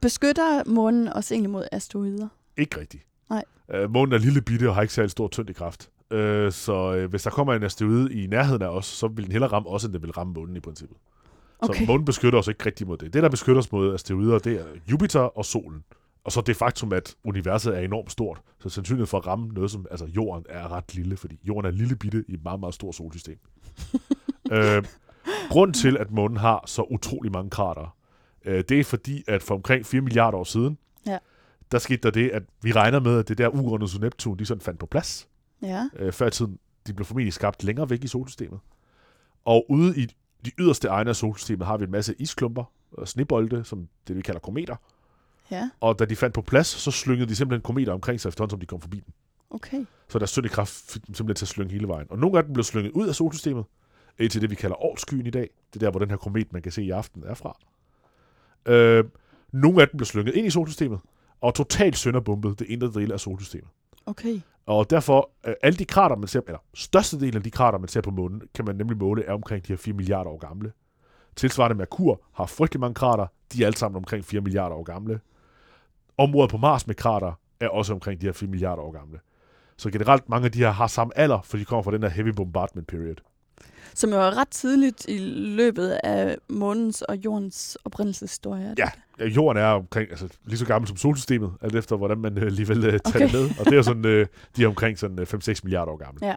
[0.00, 2.28] Beskytter månen os egentlig mod asteroider?
[2.56, 3.06] Ikke rigtigt.
[3.30, 3.44] Nej.
[3.70, 5.90] Øh, månen er lille bitte og har ikke særlig stor tyngdekraft.
[6.10, 9.32] Øh, så øh, hvis der kommer en asteroide i nærheden af os, så vil den
[9.32, 10.96] hellere ramme os, end den vil ramme månen i princippet.
[11.64, 11.86] Så Okay.
[11.86, 13.12] månen beskytter os ikke rigtig mod det.
[13.12, 15.84] Det, der beskytter os mod asteroider, det er Jupiter og solen.
[16.24, 18.40] Og så det faktum, at universet er enormt stort.
[18.58, 21.70] Så sandsynligheden for at ramme noget som altså jorden er ret lille, fordi jorden er
[21.70, 23.38] lille bitte i et meget, meget stort solsystem.
[24.52, 24.84] øh,
[25.50, 27.96] grunden til, at månen har så utrolig mange krater,
[28.44, 31.18] øh, det er fordi, at for omkring 4 milliarder år siden, Ja.
[31.72, 34.60] der skete der det, at vi regner med, at det der og Neptun, de sådan
[34.60, 35.28] fandt på plads.
[35.62, 35.88] Ja.
[35.96, 38.60] Øh, før i tiden, de blev formentlig skabt længere væk i solsystemet.
[39.44, 40.06] Og ude i
[40.44, 44.22] de yderste egne af solsystemet har vi en masse isklumper og snebolde, som det vi
[44.22, 44.76] kalder kometer.
[45.50, 45.70] Ja.
[45.80, 48.60] Og da de fandt på plads, så slyngede de simpelthen kometer omkring sig efterhånden, som
[48.60, 49.14] de kom forbi den.
[49.50, 49.84] Okay.
[50.08, 52.06] Så deres tyngdekraft fik dem simpelthen til at slynge hele vejen.
[52.10, 53.64] Og nogle af dem blev slynget ud af solsystemet,
[54.18, 55.50] til det, vi kalder årskyen i dag.
[55.72, 57.58] Det er der, hvor den her komet, man kan se i aften, er fra.
[58.66, 59.04] Øh,
[59.52, 61.00] nogle af dem blev slynget ind i solsystemet,
[61.40, 63.68] og totalt sønderbumpet det indre del af solsystemet.
[64.10, 64.40] Okay.
[64.66, 68.00] Og derfor, øh, alle de krater, man ser, eller størstedelen af de krater, man ser
[68.00, 70.72] på månen, kan man nemlig måle, er omkring de her 4 milliarder år gamle.
[71.36, 75.20] Tilsvarende Merkur har frygtelig mange krater, de er alle sammen omkring 4 milliarder år gamle.
[76.18, 79.20] Området på Mars med krater er også omkring de her 4 milliarder år gamle.
[79.76, 82.08] Så generelt mange af de her har samme alder, for de kommer fra den der
[82.08, 83.16] heavy bombardment period.
[83.94, 88.74] Som jo er ret tidligt i løbet af månens og jordens oprindelseshistorie.
[88.78, 88.90] Ja?
[89.18, 92.46] Ja, Jorden er omkring, altså lige så gammel som solsystemet, alt efter hvordan man øh,
[92.46, 93.20] alligevel øh, tager Okay.
[93.20, 93.50] det med.
[93.58, 94.26] Og det er sådan, øh,
[94.56, 96.26] de er omkring sådan øh, 5-6 milliarder år gamle.
[96.26, 96.34] Ja.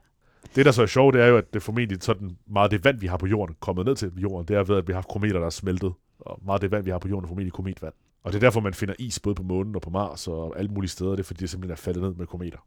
[0.56, 3.00] Det, der så er sjovt, det er jo, at det formentlig sådan meget det vand,
[3.00, 4.48] vi har på jorden, kommet ned til jorden.
[4.48, 5.94] Det er ved, at vi har haft kometer, der er smeltet.
[6.20, 7.94] Og meget af det vand, vi har på jorden, er formentlig kometvand.
[8.24, 10.72] Og det er derfor, man finder is både på månen og på Mars og alle
[10.72, 11.12] mulige steder.
[11.12, 12.58] Det er fordi, det simpelthen er faldet ned med kometer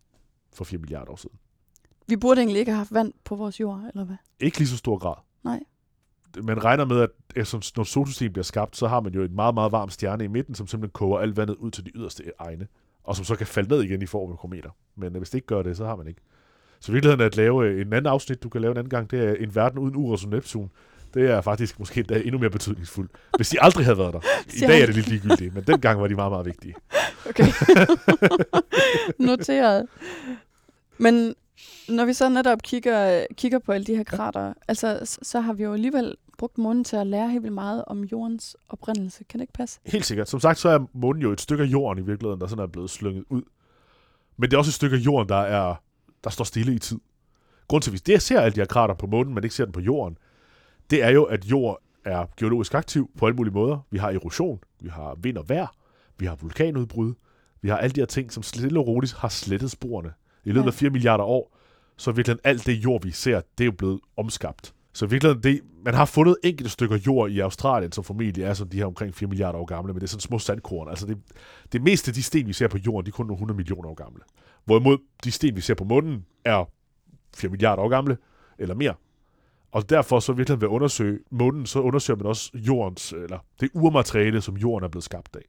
[0.54, 1.36] for 4 milliarder år siden.
[2.06, 4.16] Vi burde egentlig ikke have haft vand på vores jord, eller hvad?
[4.40, 5.14] Ikke lige så stor grad.
[5.44, 5.60] Nej.
[6.42, 9.54] Man regner med, at efter, når solsystemet bliver skabt, så har man jo en meget,
[9.54, 12.66] meget varm stjerne i midten, som simpelthen koger alt vandet ud til de yderste egne,
[13.04, 14.70] og som så kan falde ned igen i form af kometer.
[14.96, 16.20] Men øh, hvis det ikke gør det, så har man ikke.
[16.80, 19.10] Så virkeligheden er at lave øh, en anden afsnit, du kan lave en anden gang,
[19.10, 20.70] det er en verden uden Uranus og Neptun.
[21.14, 24.20] Det er faktisk måske endda endnu mere betydningsfuldt, hvis de aldrig havde været der.
[24.56, 26.74] I dag er det lidt ligegyldigt, men dengang var de meget, meget vigtige.
[27.28, 27.46] Okay.
[29.28, 29.86] Noteret.
[30.98, 31.34] Men
[31.88, 35.62] når vi så netop kigger, kigger på alle de her krater, altså, så har vi
[35.62, 39.24] jo alligevel brugt månen til at lære helt vildt meget om jordens oprindelse.
[39.24, 39.80] Kan det ikke passe?
[39.86, 40.28] Helt sikkert.
[40.28, 42.66] Som sagt, så er månen jo et stykke af jorden i virkeligheden, der sådan er
[42.66, 43.42] blevet slynget ud.
[44.36, 45.74] Men det er også et stykke af jorden, der, er,
[46.24, 46.98] der står stille i tid.
[47.68, 49.64] Grunden til, at vi det ser alle de her krater på månen, men ikke ser
[49.64, 50.18] den på jorden,
[50.90, 53.78] det er jo, at jord er geologisk aktiv på alle mulige måder.
[53.90, 55.66] Vi har erosion, vi har vind og vejr,
[56.18, 57.14] vi har vulkanudbrud,
[57.62, 60.12] vi har alle de her ting, som stille og roligt har slettet sporene.
[60.46, 61.56] I løbet af 4 milliarder år,
[61.96, 64.74] så er virkelig alt det jord, vi ser, det er jo blevet omskabt.
[64.92, 68.72] Så virkelig, det, man har fundet enkelte stykker jord i Australien, som formentlig er sådan
[68.72, 70.88] de her omkring 4 milliarder år gamle, men det er sådan små sandkorn.
[70.88, 71.18] Altså det,
[71.72, 73.88] det meste af de sten, vi ser på jorden, de er kun nogle 100 millioner
[73.88, 74.20] år gamle.
[74.64, 76.64] Hvorimod de sten, vi ser på månen, er
[77.36, 78.16] 4 milliarder år gamle,
[78.58, 78.94] eller mere.
[79.72, 83.70] Og derfor så virkelig ved at undersøge månen, så undersøger man også jordens, eller det
[83.74, 85.42] urmateriale, som jorden er blevet skabt af.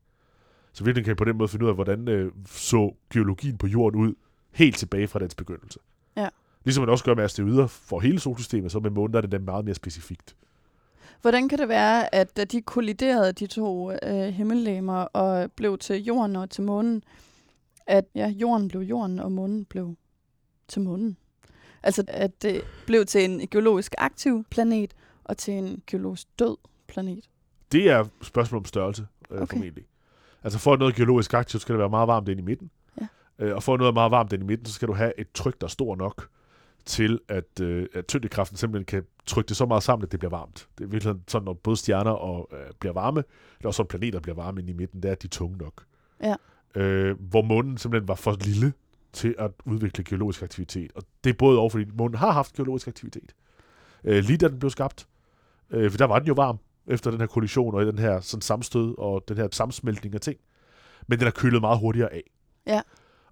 [0.74, 3.68] Så virkelig kan I på den måde finde ud af, hvordan øh, så geologien på
[3.68, 4.14] jorden ud,
[4.58, 5.80] helt tilbage fra dens begyndelse.
[6.15, 6.30] Ja.
[6.63, 9.32] Ligesom man også gør med asteroider for hele solsystemet, så med månen der er det
[9.32, 10.36] den meget mere specifikt.
[11.22, 16.04] Hvordan kan det være, at da de kolliderede, de to øh, himmellegemer, og blev til
[16.04, 17.04] jorden og til månen,
[17.88, 19.96] at ja, jorden blev jorden, og månen blev
[20.67, 21.17] til månen?
[21.84, 24.93] Altså, at det blev til en geologisk aktiv planet,
[25.24, 27.30] og til en geologisk død planet.
[27.72, 29.58] Det er et spørgsmål om størrelse, øh, okay.
[29.58, 29.86] Formentlig.
[30.43, 32.72] Altså for at noget geologisk aktivt, skal det være meget varmt inde i midten.
[33.39, 35.62] Øh, og at noget meget varmt inde i midten, så skal du have et tryk,
[35.62, 36.30] der er stor nok
[36.86, 40.30] til, at, øh, at tyngdekraften simpelthen kan trykke det så meget sammen, at det bliver
[40.30, 40.67] varmt.
[40.78, 43.23] Det er virkelig sådan, når både stjerner og, øh, bliver varme,
[43.60, 45.84] eller også planeter bliver varme inde i midten, det er, de tunge nok.
[46.23, 46.36] Ja.
[46.76, 48.73] Øh, hvor månen simpelthen var for lille
[49.13, 50.91] til at udvikle geologisk aktivitet.
[50.95, 53.36] Og det er både over, fordi månen har haft geologisk aktivitet.
[54.04, 55.08] Øh, lige da den blev skabt,
[55.69, 58.41] øh, for der var den jo varm efter den her kollision og den her sådan
[58.41, 60.39] sammenstød og den her sammensmeltning af ting.
[61.08, 62.23] Men den er kølet meget hurtigere af.
[62.67, 62.82] Ja.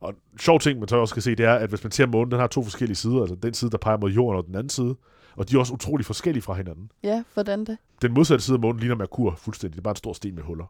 [0.05, 2.05] Og en sjov ting, man så også skal se, det er, at hvis man ser
[2.05, 3.21] månen, den har to forskellige sider.
[3.21, 4.95] Altså den side, der peger mod jorden, og den anden side.
[5.35, 6.91] Og de er også utrolig forskellige fra hinanden.
[7.03, 7.77] Ja, hvordan det?
[8.01, 9.75] Den modsatte side af månen ligner Merkur fuldstændig.
[9.75, 10.65] Det er bare en stor sten med huller.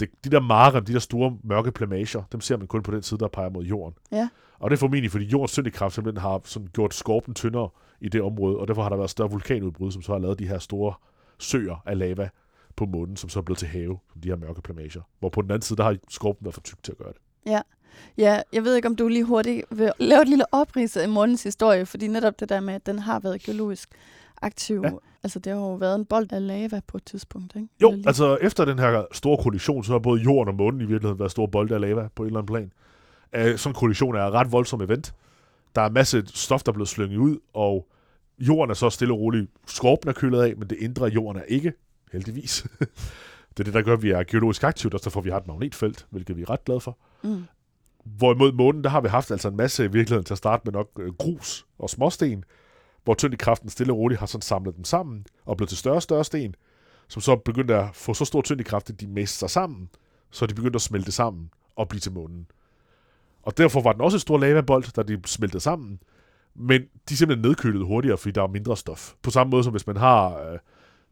[0.00, 3.02] Det, de der marem, de der store mørke plamager, dem ser man kun på den
[3.02, 3.94] side, der peger mod jorden.
[4.12, 4.28] Ja.
[4.58, 7.68] Og det er formentlig, fordi jordens tyngdekraft simpelthen har sådan gjort skorpen tyndere
[8.00, 10.48] i det område, og derfor har der været større vulkanudbrud, som så har lavet de
[10.48, 10.94] her store
[11.38, 12.28] søer af lava
[12.76, 15.02] på månen, som så er blevet til have, som de her mørke plamager.
[15.18, 17.50] Hvor på den anden side, der har skorpen været for tyk til at gøre det.
[17.52, 17.60] Ja.
[18.18, 21.42] Ja, jeg ved ikke, om du lige hurtigt vil lave et lille oprids af månens
[21.42, 23.88] historie, fordi netop det der med, at den har været geologisk
[24.42, 24.80] aktiv.
[24.84, 24.90] Ja.
[25.22, 27.68] Altså, det har jo været en bold af lava på et tidspunkt, ikke?
[27.82, 30.84] Jo, lige- altså efter den her store kollision, så har både jorden og månen i
[30.84, 32.72] virkeligheden været store bolde af lava på en eller anden plan.
[33.50, 35.14] Uh, sådan en kollision er et ret voldsom event.
[35.74, 37.86] Der er en masse stof, der er blevet slynget ud, og
[38.38, 39.50] jorden er så stille og roligt.
[39.66, 41.72] Skorpen er kølet af, men det indre af jorden er ikke.
[42.12, 42.66] heldigvis.
[43.50, 45.36] det er det, der gør, at vi er geologisk aktivt, og så får vi har
[45.36, 46.98] et magnetfelt, hvilket vi er ret glade for.
[47.22, 47.44] Mm.
[48.06, 50.72] Hvorimod månen, der har vi haft altså en masse i virkeligheden til at starte med
[50.72, 52.44] nok øh, grus og småsten,
[53.04, 56.02] hvor tyngdekraften stille og roligt har sådan samlet dem sammen og blevet til større og
[56.02, 56.54] større sten,
[57.08, 59.88] som så begyndte at få så stor tyngdekraft, at de mæste sig sammen,
[60.30, 62.46] så de begyndte at smelte sammen og blive til månen.
[63.42, 65.98] Og derfor var den også en stor lavabold, da de smeltede sammen,
[66.54, 69.14] men de er simpelthen nedkølede hurtigere, fordi der er mindre stof.
[69.22, 70.58] På samme måde som hvis man har øh,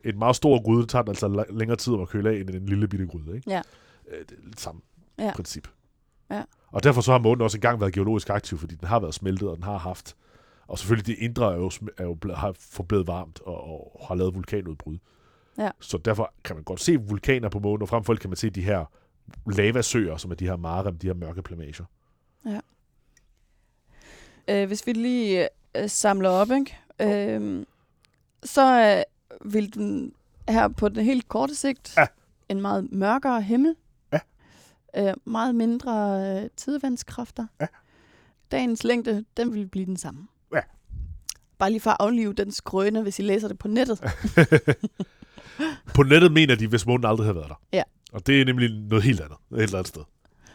[0.05, 2.51] en meget stor gryde, det tager den altså længere tid om at køle af end
[2.51, 3.37] en lille bitte gryde.
[3.37, 3.51] Ikke?
[3.51, 3.63] Ja.
[4.13, 4.81] Øh, det er lidt samme
[5.19, 5.33] Ja.
[5.35, 5.69] princip.
[6.31, 6.43] Ja.
[6.75, 9.49] Og derfor så har månen også engang været geologisk aktiv, fordi den har været smeltet,
[9.49, 10.17] og den har haft.
[10.67, 14.15] Og selvfølgelig det indre er jo, er jo ble- har forblevet varmt og, og har
[14.15, 14.99] lavet vulkanudbrud.
[15.59, 15.71] Ja.
[15.81, 18.37] Så derfor kan man godt se vulkaner på månen, og frem for alt kan man
[18.37, 18.85] se de her
[19.47, 21.85] lavasøer, som er de her marem, de her mørke plamager.
[24.49, 26.79] Øh, hvis vi lige øh, samler op, ikke?
[27.01, 27.67] Øh,
[28.45, 28.95] så
[29.45, 30.13] øh, vil den
[30.49, 32.07] her på den helt korte sigt Ja.
[32.49, 33.77] en meget mørkere himmel.
[34.97, 37.47] Øh, meget mindre øh, tidevandskræfter.
[37.61, 37.67] Ja.
[38.53, 40.27] Dagens længde, den vil blive den samme.
[40.55, 40.61] Ja.
[41.59, 44.01] Bare lige for at aflive den skrøne, hvis I læser det på nettet.
[45.95, 47.61] På nettet mener de, hvis månen aldrig havde været der.
[47.73, 47.83] Ja.
[48.13, 50.03] Og det er nemlig noget helt andet, et eller andet sted.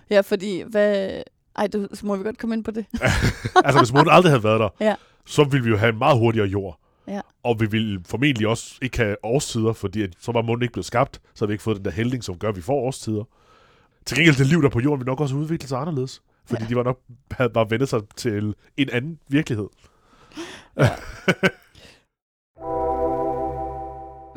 [0.09, 1.21] Ja, fordi hvad...
[1.55, 2.85] Ej, du, så må vi godt komme ind på det.
[3.65, 4.95] altså, hvis månen aldrig havde været der, Ja.
[5.25, 6.79] så ville vi jo have en meget hurtigere jord.
[7.07, 7.21] Ja.
[7.43, 10.85] Og vi ville formentlig også ikke have årstider, fordi at, så var månen ikke blevet
[10.85, 13.23] skabt, så havde vi ikke fået den der hældning, som gør, at vi får årstider.
[14.05, 16.21] Til gengæld, det liv der på jorden, vil nok også udvikle sig anderledes.
[16.45, 16.65] Fordi Ja.
[16.65, 16.69] ja.
[16.69, 16.99] de var nok
[17.31, 19.67] havde bare vendt sig til en anden virkelighed.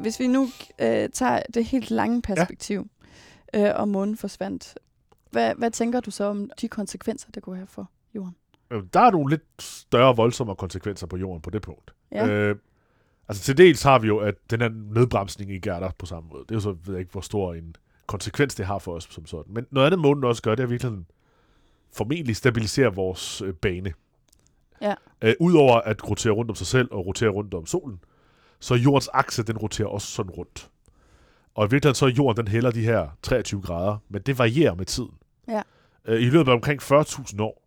[0.02, 0.48] Hvis vi nu
[0.80, 2.90] øh, tager det helt lange perspektiv,
[3.54, 3.68] ja.
[3.70, 4.78] øh, og månen forsvandt,
[5.30, 8.36] hvad, hvad tænker du så om de konsekvenser, det kunne have for jorden?
[8.70, 11.90] Øh, Der er nogle lidt større, voldsomme konsekvenser på jorden på det punkt.
[12.12, 12.26] Ja.
[12.26, 12.56] Øh,
[13.28, 16.28] altså til dels har vi jo, at den her nedbremsning ikke er der på samme
[16.32, 16.42] måde.
[16.42, 19.08] Det er jo så, ved jeg ikke, hvor stor en konsekvens det har for os
[19.10, 19.54] som sådan.
[19.54, 20.92] Men noget andet månen også gør, det er virkelig
[21.92, 23.92] formentlig stabilisere vores øh, bane.
[24.80, 24.94] Ja.
[25.22, 28.00] Øh, Udover at rotere rundt om sig selv og rotere rundt om solen,
[28.60, 30.70] så jordens akse, den roterer også sådan rundt.
[31.54, 34.74] Og i virkeligheden så er jorden, den hælder de her 23 grader, men det varierer
[34.74, 35.14] med tiden.
[35.48, 35.62] Ja.
[36.04, 37.62] Øh, I løbet af omkring 40.000 år,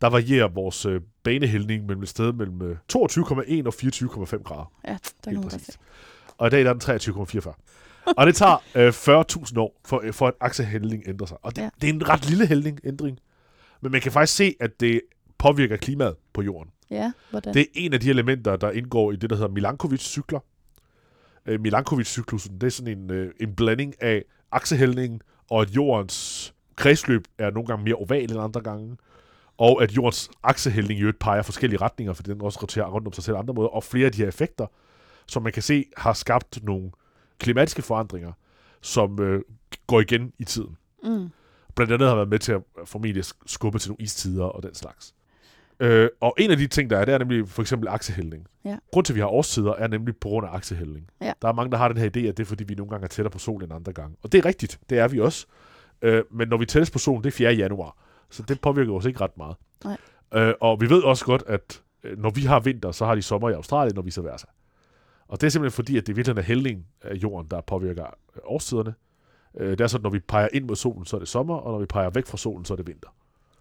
[0.00, 4.72] der varierer vores øh, banehældning mellem et sted mellem øh, 22,1 og 24,5 grader.
[4.88, 5.78] Ja, der kan man se.
[6.38, 7.52] Og i dag der er den 23,44.
[8.16, 11.36] Og det tager øh, 40.000 år for, øh, for at aksehældning ændrer sig.
[11.42, 11.68] Og det, Ja.
[11.80, 13.18] det er en ret lille hældning, ændring.
[13.80, 15.00] Men man kan faktisk se, at det
[15.38, 16.72] påvirker klimaet på jorden.
[16.90, 17.54] Ja, hvordan?
[17.54, 20.40] Det er en af de elementer, der indgår i det, der hedder Milankovic-cykler.
[21.46, 27.24] Øh, Milankovic-cyklusen, det er sådan en, øh, en blanding af aksehældningen, og at jordens kredsløb
[27.38, 28.96] er nogle gange mere oval end andre gange,
[29.58, 33.12] og at jordens aksehældning i øvrigt peger forskellige retninger, fordi den også roterer rundt om
[33.12, 34.66] sig selv andre måder, og flere af de her effekter,
[35.26, 36.90] som man kan se, har skabt nogle
[37.38, 38.32] klimatiske forandringer,
[38.80, 39.42] som øh,
[39.86, 40.76] går igen i tiden.
[41.04, 41.28] Mm.
[41.74, 45.14] Blandt andet har været med til at formentlig skubbe til nogle istider og den slags.
[45.80, 48.46] Øh, og en af de ting, der er, det er nemlig for eksempel aksehældning.
[48.64, 48.76] Ja.
[48.92, 51.06] Grund til, at vi har årstider, er nemlig på grund af aksehældning.
[51.20, 51.32] Ja.
[51.42, 53.04] Der er mange, der har den her idé, at det er, fordi vi nogle gange
[53.04, 54.16] er tættere på solen end andre gange.
[54.22, 55.46] Og det er rigtigt, det er vi også.
[56.02, 57.52] Øh, men når vi tættes på solen, det er 4.
[57.52, 57.96] januar.
[58.30, 59.56] Så det påvirker os ikke ret meget.
[59.84, 59.96] Nej.
[60.34, 63.22] Øh, og vi ved også godt, at øh, når vi har vinter, så har de
[63.22, 64.46] sommer i Australien, og vice versa.
[65.28, 68.42] Og det er simpelthen fordi, at det virkelig er hældningen af jorden, der påvirker øh,
[68.44, 68.94] årstiderne.
[69.56, 71.72] Øh, det er sådan, når vi peger ind mod solen, så er det sommer, og
[71.72, 73.08] når vi peger væk fra solen, så er det vinter.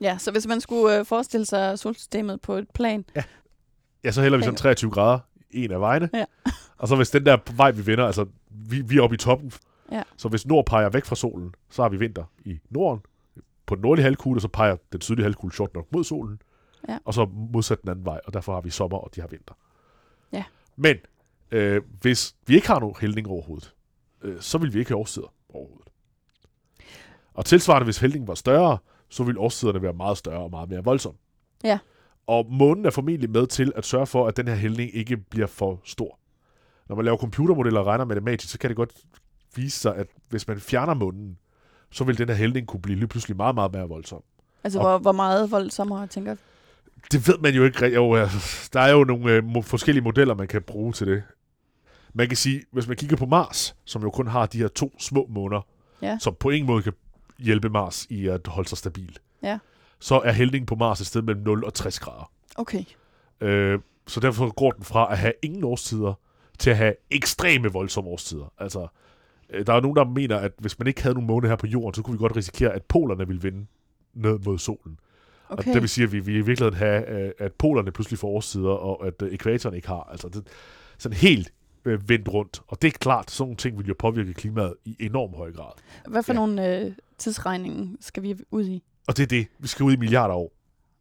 [0.01, 3.05] Ja, så hvis man skulle øh, forestille sig solsystemet på et plan,
[4.03, 4.61] Ja, så hælder vi sådan Okay.
[4.61, 5.19] 23 grader
[5.51, 6.09] en af vejene.
[6.13, 6.25] Ja.
[6.77, 9.51] og så hvis den der vej, vi vender, altså vi, vi er oppe i toppen.
[9.91, 10.03] Ja.
[10.17, 13.01] Så hvis nord peger væk fra solen, så har vi vinter i Norden.
[13.65, 16.41] På den nordlige halvkugle, så peger den sydlige halvkugle sjovt nok mod solen.
[16.89, 16.97] Ja.
[17.05, 19.53] Og så modsat den anden vej, og derfor har vi sommer, og de har vinter.
[20.31, 20.43] Ja.
[20.75, 20.97] Men
[21.51, 23.73] øh, hvis vi ikke har nogen hældning overhovedet,
[24.21, 25.87] øh, så vil vi ikke have årstider overhovedet.
[27.33, 28.77] Og tilsvarende, hvis hældningen var større,
[29.09, 31.17] så ville årstiderne være meget større og meget mere voldsomme.
[31.63, 31.79] Ja.
[32.27, 35.47] Og månen er formentlig med til at sørge for, at den her hældning ikke bliver
[35.47, 36.19] for stor.
[36.89, 38.93] Når man laver computermodeller og regner matematisk, så kan det godt
[39.55, 41.37] vise sig, at hvis man fjerner månen,
[41.91, 44.21] så vil den her hældning kunne blive lige pludselig meget, meget mere voldsom.
[44.63, 46.35] altså Og- hvor, hvor meget voldsommere, tænker.
[47.11, 47.85] Det ved man jo ikke.
[47.85, 51.23] Jo, altså, der er jo nogle øh, forskellige modeller, man kan bruge til det.
[52.17, 54.95] Man kan sige, hvis man kigger på Mars, som jo kun har de her to
[54.99, 55.61] små måneder,
[56.01, 56.17] Ja.
[56.21, 56.93] som på ingen måde kan
[57.39, 59.59] hjælpe Mars i at holde sig stabil, Ja.
[59.99, 62.31] så er hældningen på Mars et sted mellem 0 og 60 grader.
[62.55, 62.83] Okay.
[63.41, 66.13] Øh, så derfor går den fra at have ingen årstider
[66.59, 68.53] til at have ekstreme voldsomme årstider.
[68.57, 68.87] Altså,
[69.49, 71.67] øh, der er nogen, der mener, at hvis man ikke havde nogen måne her på
[71.67, 73.65] jorden, så kunne vi godt risikere, at polerne ville vinde
[74.13, 74.99] ned mod solen.
[75.49, 75.57] Okay.
[75.69, 78.27] Og det vil sige, at vi, vi i virkeligheden have, øh, at polerne pludselig får
[78.27, 80.07] årstider, og at øh, ekvatoren ikke har.
[80.11, 80.47] Altså, det,
[80.97, 81.53] sådan helt
[81.85, 82.61] øh, vendt rundt.
[82.67, 85.71] Og det er klart, sådan nogle ting vil jo påvirke klimaet i enorm høj grad.
[86.07, 86.39] Hvad for Ja.
[86.39, 88.83] nogle øh, tidsregninger skal vi ud i?
[89.07, 90.51] Og det er det, vi skal ud i milliarder år.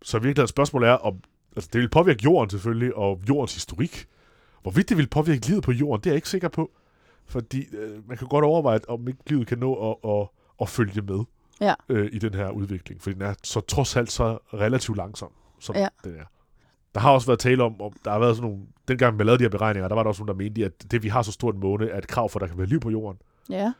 [0.03, 1.19] Så virkelig spørgsmålet er, om
[1.57, 4.07] altså det vil påvirke jorden selvfølgelig, og jordens historik.
[4.63, 6.71] Hvorvidt det vil påvirke livet på jorden, det er jeg ikke sikker på.
[7.27, 10.29] Fordi øh, man kan godt overveje, om ikke livet kan nå at, at,
[10.61, 11.25] at følge med
[11.61, 11.75] Ja.
[11.89, 13.03] øh, i den her udvikling.
[13.03, 15.89] Fordi den er så trods alt så relativt langsom, som Ja.
[16.05, 16.25] den er.
[16.95, 19.39] Der har også været tale om, om der har været sådan nogle, dengang man lavede
[19.39, 21.33] de her beregninger, der var der også nogen, der mente, at det, vi har så
[21.33, 23.19] stor en måne, er et krav for, at der kan være liv på jorden.
[23.51, 23.73] Ja.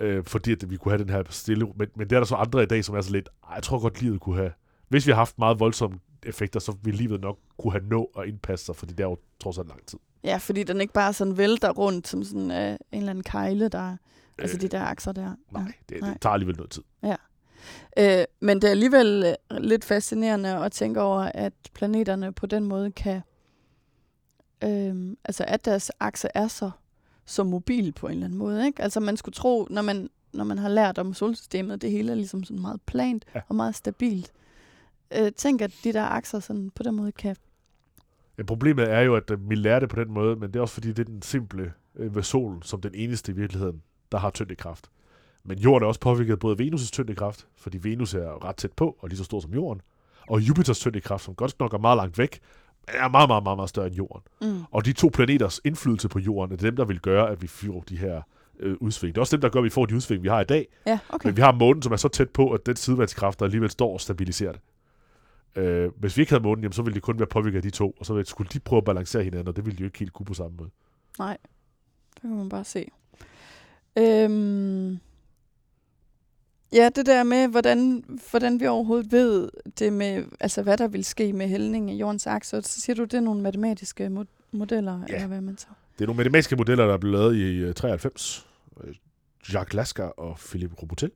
[0.00, 1.66] øh, fordi at vi kunne have den her stille...
[1.76, 3.28] Men, men det er der så andre i dag, som er så lidt...
[3.48, 4.52] Ej, jeg tror godt, livet kunne have...
[4.88, 8.28] Hvis vi har haft meget voldsomme effekter, så ville livet nok kunne have nå at
[8.28, 9.98] indpasse sig, fordi det er jo trods alt lang tid.
[10.24, 13.68] Ja, fordi den ikke bare sådan vælter rundt som sådan øh, en eller anden kejle,
[13.68, 13.96] der...
[14.38, 15.34] Altså de der akser der.
[15.50, 16.10] Nej, det, nej.
[16.10, 16.82] det tager alligevel noget tid.
[17.98, 22.64] Øh, men det er alligevel øh, lidt fascinerende at tænke over, at planeterne på den
[22.64, 23.20] måde kan...
[24.64, 26.70] Øh, altså at deres akse er så,
[27.24, 28.66] så mobil på en eller anden måde.
[28.66, 28.82] Ikke?
[28.82, 32.16] Altså man skulle tro, når man, når man har lært om solsystemet, det hele er
[32.16, 33.40] ligesom sådan meget plant Ja.
[33.48, 34.32] og meget stabilt.
[35.18, 37.36] Øh, tænk, at de der akser sådan på den måde kan...
[38.38, 40.60] Ja, problemet er jo, at øh, vi lærer det på den måde, men det er
[40.60, 44.18] også fordi, det er den simple øh, ved solen, som den eneste i virkeligheden, der
[44.18, 44.90] har tyngdekraft.
[45.44, 48.96] Men jorden er også påvirket af både Venus' tyngdekraft, fordi Venus er ret tæt på
[48.98, 49.82] og lige så stor som jorden,
[50.28, 52.40] og Jupiters tyngdekraft, som godt nok er meget langt væk,
[52.94, 54.22] er meget, meget, meget, meget større end jorden.
[54.40, 54.62] Mm.
[54.70, 57.84] Og de to planeters indflydelse på jorden, er dem, der vil gøre, at vi får
[57.88, 58.22] de her
[58.60, 59.14] øh, udsving.
[59.14, 60.66] Det er også dem, der gør, at vi får de udsving, vi har i dag.
[60.86, 61.28] Ja, Okay.
[61.28, 64.00] Men vi har månen, som er så tæt på, at den sidevandskræfter alligevel står og
[64.00, 64.60] stabiliserer det.
[65.56, 67.70] Øh, hvis vi ikke havde månen, jamen, så ville det kun være påvirket af de
[67.70, 69.98] to, og så skulle de prøve at balancere hinanden, og det ville de jo ikke
[69.98, 70.70] helt kunne på samme måde.
[71.18, 71.36] Nej,
[72.14, 72.90] det kan man bare se.
[73.98, 74.98] Øhm,
[76.72, 81.04] ja, det der med, hvordan, hvordan vi overhovedet ved det med, altså hvad der vil
[81.04, 85.00] ske med hældning i jordens akse, så siger du, det er nogle matematiske mo- modeller,
[85.08, 85.14] Ja.
[85.14, 85.66] eller hvad man så?
[85.98, 88.46] Det er nogle matematiske modeller, der er blevet lavet i øh, 93.
[88.84, 88.94] Øh,
[89.52, 91.10] Jacques Lasker og Philippe Robutel.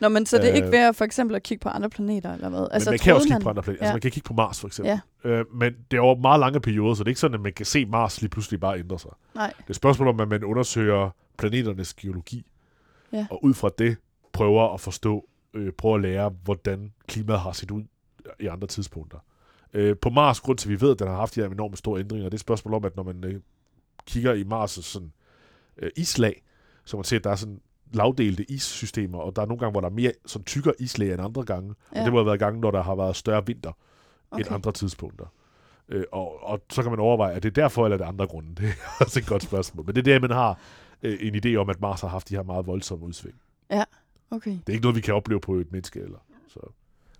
[0.00, 1.90] Nå, men så det er Øh, ikke ved at for eksempel at kigge på andre
[1.90, 2.66] planeter, eller hvad?
[2.70, 3.84] Altså, men man kan også kigge på andre planeter.
[3.84, 3.86] Ja.
[3.86, 3.94] Altså, Ja.
[3.94, 5.00] man kan kigge på Mars, for eksempel.
[5.24, 5.30] Ja.
[5.30, 7.52] Øh, men det er over meget lange perioder, så det er ikke sådan, at man
[7.52, 9.10] kan se Mars lige pludselig bare ændre sig.
[9.34, 12.46] Nej, Det er et spørgsmål om, at man undersøger planeternes geologi,
[13.12, 13.26] Ja.
[13.30, 13.96] og ud fra det
[14.42, 17.82] prøver at forstå, øh, prøver at lære, hvordan klimaet har set ud
[18.40, 19.18] i andre tidspunkter.
[19.74, 21.76] Øh, på Mars, grund til, at vi ved, at den har haft de her enorme
[21.76, 23.40] store ændringer, det er et spørgsmål om, at når man øh,
[24.06, 25.12] kigger i Mars' sådan,
[25.76, 26.42] øh, islag,
[26.84, 27.60] så man ser, at der er sådan
[27.92, 31.22] lavdelte issystemer, og der er nogle gange, hvor der er mere sådan tykkere islag end
[31.22, 31.74] andre gange.
[31.92, 31.96] Ja.
[31.96, 32.00] Ja.
[32.00, 33.72] Og det må have været gange, når der har været større vinter
[34.30, 34.44] okay.
[34.44, 35.26] end andre tidspunkter.
[35.88, 38.54] Øh, og, og så kan man overveje, er det derfor, eller er det andre grunde?
[38.62, 39.86] Det er også et godt spørgsmål.
[39.86, 40.58] Men det er det, man har
[41.02, 43.36] øh, en idé om, at Mars har haft de her meget voldsomme udsving.
[44.32, 44.50] Okay.
[44.50, 46.18] Det er ikke noget, vi kan opleve på et menneske, eller
[46.48, 46.60] så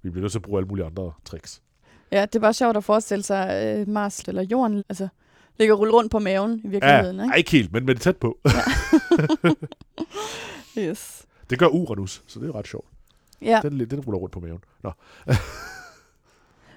[0.02, 1.62] vi bliver nødt til at bruge alle mulige andre tricks.
[2.12, 5.08] Ja, det er bare sjovt at forestille sig øh, Mars eller Jorden, altså
[5.58, 8.38] ligger rulle rundt på maven i Ja, virkeligheden, ej, ikke helt, men, men tæt på.
[8.44, 9.56] ikke?
[10.78, 11.26] Yes.
[11.50, 12.88] det gør Uranus, så det er ret sjovt.
[13.42, 14.64] Ja, Den, den ruller rundt på maven.
[14.82, 14.92] Nå.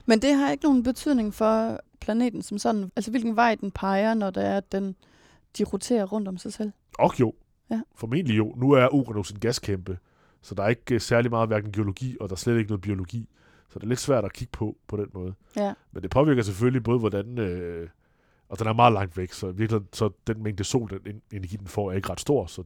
[0.06, 2.92] Men det har ikke nogen betydning for planeten som sådan.
[2.96, 4.96] Altså hvilken vej den peger, når det er, at den,
[5.58, 6.72] de roterer rundt om sig selv.
[7.00, 7.34] Og jo.
[7.70, 7.82] Ja.
[7.96, 8.54] Formentlig jo.
[8.58, 9.98] Nu er Uranus en gaskæmpe,
[10.46, 12.82] så der er ikke øh, særlig meget hverken geologi, og der er slet ikke noget
[12.82, 13.30] biologi.
[13.70, 15.34] Så det er lidt svært at kigge på på den måde.
[15.56, 17.38] Ja, Men det påvirker selvfølgelig både, hvordan...
[17.40, 17.90] Øh,
[18.50, 21.56] og den er meget langt væk, så virkelig, så den mængde sol, den en- energi,
[21.58, 22.46] den får, er ikke ret stor.
[22.46, 22.64] Så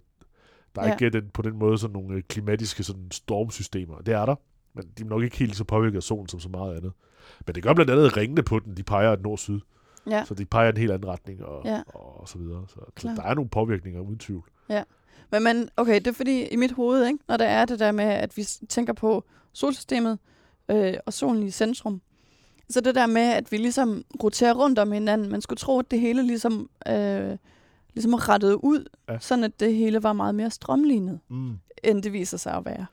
[0.75, 0.89] der er Ja.
[1.01, 1.05] ja.
[1.05, 3.97] ikke den, på den måde sådan nogle øh, klimatiske sådan stormsystemer.
[3.97, 4.35] Det er der,
[4.73, 6.91] men de er nok ikke helt så påvirket af solen som så meget andet.
[7.45, 9.59] Men det gør blandt andet ringene på den, de peger nord-syd.
[10.09, 10.23] ja.
[10.25, 11.81] Så de peger i en helt anden retning, og, Ja.
[11.87, 12.65] og, og så videre.
[12.67, 14.43] Så, så der er nogle påvirkninger, uden tvivl.
[15.31, 17.91] Men man, okay, det er fordi i mit hoved, ikke, når der er det der
[17.91, 20.19] med, at vi tænker på solsystemet
[20.69, 22.01] øh, og solen i centrum,
[22.69, 25.91] så det der med, at vi ligesom roterer rundt om hinanden, man skulle tro, at
[25.91, 27.37] det hele ligesom, øh,
[27.93, 29.19] ligesom rettede ud, ja.
[29.19, 31.57] sådan at det hele var meget mere strømlignet, Mm.
[31.83, 32.85] end det viser sig at være.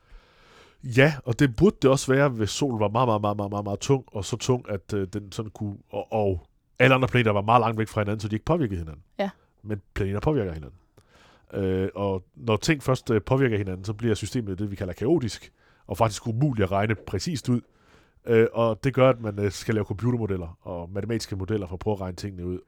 [0.84, 3.64] Ja, og det burde det også være, hvis solen var meget, meget, meget, meget, meget,
[3.64, 5.76] meget tung, og så tung, at øh, den sådan kunne...
[5.90, 6.46] Og, og
[6.78, 9.02] alle andre planeter var meget langt væk fra hinanden, så de ikke påvirkede hinanden.
[9.18, 9.30] Ja.
[9.62, 10.78] Men planeter påvirker hinanden.
[11.54, 15.52] Øh, og når ting først øh, påvirker hinanden, så bliver systemet det, vi kalder kaotisk,
[15.86, 17.60] og faktisk umuligt at regne præcist ud.
[18.26, 21.80] Øh, og det gør, at man øh, skal lave computermodeller og matematiske modeller for at
[21.80, 22.58] prøve at regne tingene ud.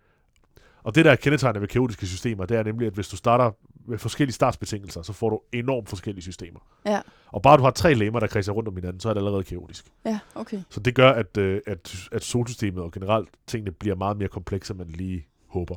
[0.82, 3.50] Og det, der er kendetegnet ved kaotiske systemer, det er nemlig, at hvis du starter
[3.86, 6.60] med forskellige startsbetingelser, så får du enormt forskellige systemer.
[6.86, 9.20] Ja, Og bare du har tre lemmer, der kredser rundt om hinanden, så er det
[9.20, 9.86] allerede kaotisk.
[10.04, 10.60] ja, okay.
[10.68, 14.72] Så det gør, at, øh, at, at solsystemet og generelt tingene bliver meget mere komplekse,
[14.72, 15.76] end man lige håber.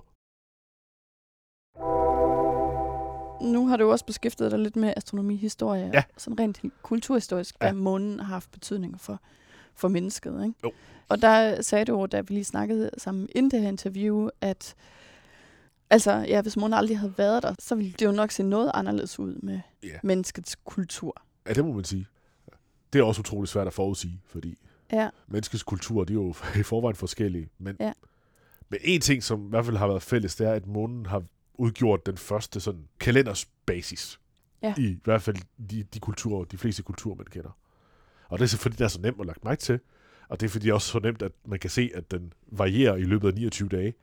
[3.42, 6.04] Nu har du også beskæftiget dig lidt med astronomihistorie, Ja.
[6.18, 7.74] sådan rent kulturhistorisk, hvad Ja.
[7.74, 9.20] månen har haft betydning for,
[9.74, 10.44] for mennesket.
[10.46, 10.56] Ikke?
[10.64, 10.72] Jo.
[11.10, 14.76] Og der sagde du, da vi lige snakkede sammen inden det her interview, at,
[15.90, 18.72] Altså, ja, hvis månen aldrig havde været der, så ville det jo nok se noget
[18.74, 19.88] anderledes ud med Ja.
[20.04, 21.22] menneskets kultur.
[21.48, 22.08] Ja, det må man sige.
[22.94, 24.58] Det er også utroligt svært at forudsige, fordi
[24.94, 27.50] Ja, menneskets kultur, de er jo i forvejen forskellige.
[27.58, 27.92] Men, Ja.
[28.70, 31.24] men en ting, som i hvert fald har været fælles, det er, at månen har
[31.62, 34.20] udgjort den første sådan kalenders basis.
[34.62, 34.74] Ja.
[34.78, 35.38] I, i hvert fald
[35.70, 37.58] de, de kulturer, de fleste kulturer, man kender.
[38.30, 39.80] Og det er så fordi, den er så nemt at lagt mærke til.
[40.30, 43.04] Og det er fordi også så nemt, at man kan se, at den varierer i
[43.04, 43.94] løbet af 29 dage.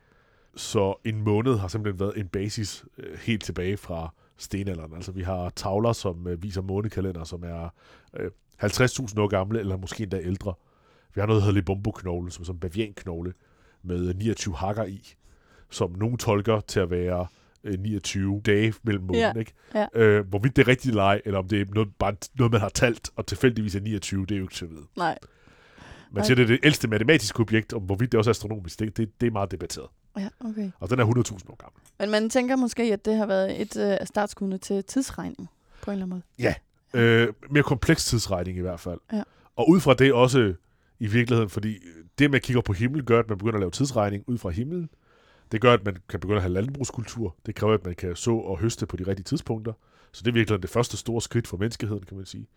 [0.55, 4.93] Så en måned har simpelthen været en basis øh, helt tilbage fra stenalderen.
[4.93, 7.69] Altså vi har tavler, som øh, viser månekalender, som er
[8.13, 8.31] øh,
[8.63, 10.53] 50.000 år gamle, eller måske endda ældre.
[11.15, 13.33] Vi har noget, der hedder Lebombo-knogle, som er sådan en bavianknogle
[13.83, 15.13] med 29 hakker i,
[15.69, 17.27] som nogen tolker til at være
[17.63, 19.53] øh, 29 dage mellem månen, Ja, ikke?
[19.75, 19.85] ja.
[19.95, 22.61] Øh, hvorvidt det er rigtigt eller ej, eller om det er noget, bare noget, man
[22.61, 24.85] har talt, og tilfældigvis er 29, det er jo ikke til at vide.
[24.97, 25.17] nej.
[26.11, 28.97] Man siger, det er det ældste matematiske objekt, om hvorvidt det også er astronomisk, det,
[28.97, 29.87] det, det er meget debatteret.
[30.17, 30.71] Ja, okay.
[30.79, 31.11] Og den er 100.000
[31.51, 31.79] år gammel.
[31.99, 35.49] Men man tænker måske, at det har været et øh, af startskuddene til tidsregning,
[35.81, 36.23] på en eller anden
[36.93, 37.03] måde.
[37.03, 38.99] Øh, mere kompleks tidsregning i hvert fald.
[39.13, 39.23] Ja.
[39.55, 40.53] Og ud fra det også
[40.99, 41.77] i virkeligheden, fordi
[42.19, 44.49] det med at kigge på himlen, gør, at man begynder at lave tidsregning ud fra
[44.49, 44.89] himlen.
[45.51, 47.35] Det gør, at man kan begynde at have landbrugskultur.
[47.45, 49.73] Det kræver, at man kan så og høste på de rigtige tidspunkter.
[50.11, 52.47] Så det er virkelig det første store skridt for menneskeheden, kan man sige.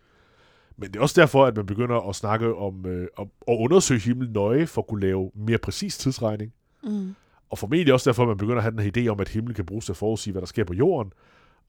[0.76, 4.00] Men det er også derfor, at man begynder at snakke om øh, om at undersøge
[4.00, 6.52] himlen nøje, for at kunne lave mere præcis tidsregning.
[6.84, 7.14] Mm.
[7.50, 9.54] Og formentlig også derfor, at man begynder at have den her idé om, at himlen
[9.54, 11.12] kan bruges til at forudsige, hvad der sker på jorden.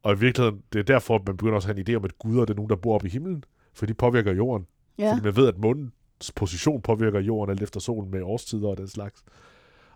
[0.03, 2.05] Og i virkeligheden, det er derfor, at man begynder også at have en idé om,
[2.05, 3.43] at guder det er nogen, der bor oppe i himlen,
[3.73, 4.67] for de påvirker jorden.
[4.97, 8.77] Ja, Fordi man ved, at månens position påvirker jorden alt efter solen med årstider og
[8.77, 9.23] den slags.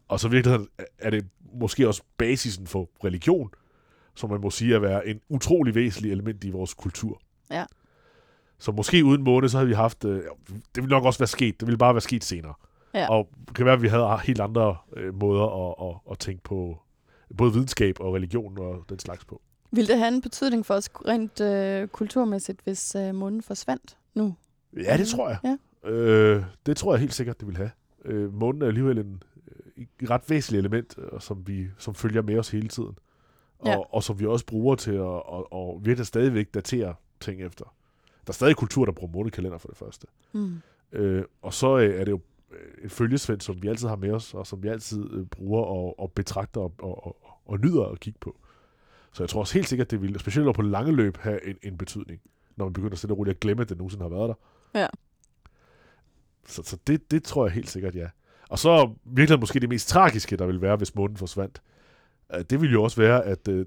[0.08, 3.50] Og så i virkeligheden er det måske også basisen for religion,
[4.16, 7.22] som man må sige at være en utrolig væsentlig element i vores kultur.
[7.52, 7.66] Ja.
[8.60, 10.06] Så måske uden måne, så havde vi haft...
[10.06, 11.60] Øh, det ville nok også være sket.
[11.60, 12.54] Det ville bare være sket senere.
[12.94, 13.10] Ja.
[13.10, 16.44] Og det kan være, at vi havde helt andre øh, måder at, at, at tænke
[16.44, 16.78] på
[17.38, 19.42] både videnskab og religion og den slags på.
[19.72, 24.36] Vil det have en betydning for os rent øh, kulturmæssigt, hvis øh, månen forsvandt nu?
[24.84, 25.38] Ja, det tror jeg.
[25.44, 25.90] Ja.
[25.90, 27.72] Øh, det tror jeg helt sikkert, det vil have.
[28.06, 29.24] Øh, månen er alligevel en
[29.78, 32.98] et ret væsentligt element, øh, som vi som følger med os hele tiden.
[33.60, 33.78] Og, Ja.
[33.96, 37.66] og som vi også bruger til at og, og virkelig stadigvæk datere ting efter.
[38.26, 40.08] Der er stadig kultur, der bruger månekalender for det første.
[40.34, 40.56] Mm.
[40.92, 42.20] Øh, og så øh, er det jo
[42.52, 45.62] øh, et følgesvend, som vi altid har med os, og som vi altid øh, bruger
[45.64, 48.38] og, og betragter og, og, og, og nyder at kigge på.
[49.14, 51.78] Så jeg tror også helt sikkert, det vil, specielt på lange løb, have en, en
[51.78, 52.22] betydning,
[52.56, 54.80] når man begynder stille og roligt at glemme, at det nogensinde har været der.
[54.80, 54.88] Ja.
[56.46, 58.10] Så, så det, det tror jeg helt sikkert, ja.
[58.50, 61.62] Og så virkelig måske det mest tragiske, der vil være, hvis månen forsvandt.
[62.36, 63.66] Øh, Det vil jo også være, at øh,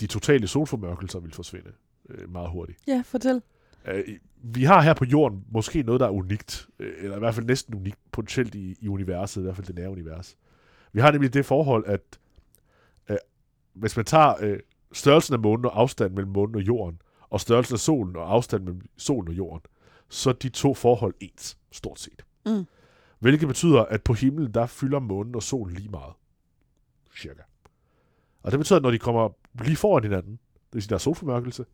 [0.00, 1.72] de totale solformørkelser vil forsvinde
[2.08, 2.78] øh, meget hurtigt.
[2.86, 3.42] Ja, fortæl.
[3.88, 4.04] Øh,
[4.42, 7.46] Vi har her på jorden måske noget, der er unikt, øh, eller i hvert fald
[7.46, 10.36] næsten unikt, potentielt i, i universet, i hvert fald det nære univers.
[10.92, 12.00] Vi har nemlig det forhold, at
[13.10, 13.16] øh,
[13.74, 14.58] hvis man tager øh,
[14.92, 17.00] størrelsen af månen og afstanden mellem månen og jorden,
[17.30, 19.62] og størrelsen af solen og afstanden mellem solen og jorden,
[20.08, 22.24] så er de to forhold ens, stort set.
[22.46, 22.66] Mm.
[23.18, 26.12] Hvilket betyder, at på himlen, der fylder månen og solen lige meget.
[27.16, 27.42] Cirka.
[28.42, 29.28] Og det betyder, at når de kommer
[29.64, 31.64] lige foran hinanden, det vil sige, der er solformørkelse,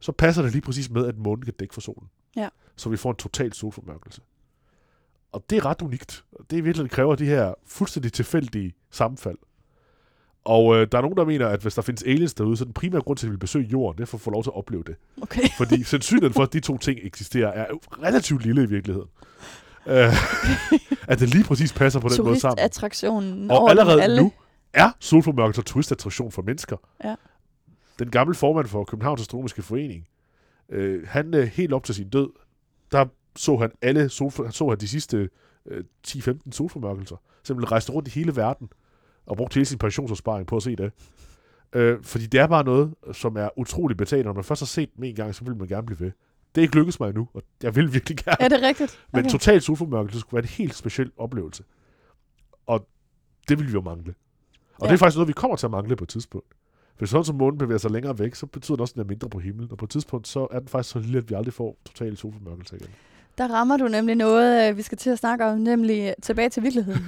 [0.00, 2.08] så passer det lige præcis med, at månen kan dække for solen.
[2.36, 2.48] Ja.
[2.76, 4.20] Så vi får en total solformørkelse.
[5.32, 6.24] Og det er ret unikt.
[6.50, 9.38] Det er virkelig, det kræver de her fuldstændig tilfældige sammenfald.
[10.44, 12.72] Og øh, der er nogen, der mener, at hvis der findes aliens derude, så den
[12.72, 14.50] primære grund til, at de vil besøge jorden, det er for at få lov til
[14.50, 14.96] at opleve det.
[15.22, 15.48] Okay.
[15.56, 17.66] Fordi sandsynligheden for, at de to ting eksisterer, er
[18.02, 19.08] relativt lille i virkeligheden.
[19.86, 20.12] Øh,
[21.08, 22.56] at det lige præcis passer på den måde sammen.
[22.56, 24.22] Turistattraktionen Og allerede alle.
[24.22, 24.32] nu
[24.72, 26.76] er solformørkelse turistattraktion for mennesker.
[27.04, 27.14] Ja.
[27.98, 30.08] Den gamle formand for Københavns Astronomiske Forening,
[30.68, 32.30] øh, han øh, helt op til sin død,
[32.92, 33.06] der
[33.36, 35.28] så han alle solfor, han så han de sidste
[35.66, 37.16] øh, 10-15 solformørkelser.
[37.44, 38.68] Simpelthen rejste rundt i hele verden
[39.26, 40.92] og brugte hele sin pensionsopsparing på at se det.
[41.72, 44.26] Øh, fordi det er bare noget, som er utrolig betalt.
[44.26, 46.10] Når man først har set dem en gang, så vil man gerne blive ved.
[46.54, 48.36] Det er ikke lykkedes mig endnu, og jeg vil virkelig gerne.
[48.40, 48.98] Er det rigtigt?
[49.12, 49.30] Men Okay.
[49.30, 51.62] total solformørkelse skulle være en helt speciel oplevelse.
[52.66, 52.86] Og
[53.48, 54.14] det vil vi jo mangle.
[54.78, 54.86] Og ja.
[54.86, 56.46] Det er faktisk noget, vi kommer til at mangle på et tidspunkt.
[56.98, 59.08] Hvis sådan som månen bevæger sig længere væk, så betyder det også, at den er
[59.08, 59.68] mindre på himlen.
[59.70, 62.16] Og på et tidspunkt, så er den faktisk så lille, at vi aldrig får total
[62.16, 62.88] solformørkelse igen.
[63.38, 66.48] Der rammer du nemlig noget, øh, vi skal til at snakke om, nemlig øh, tilbage
[66.48, 67.04] til virkeligheden.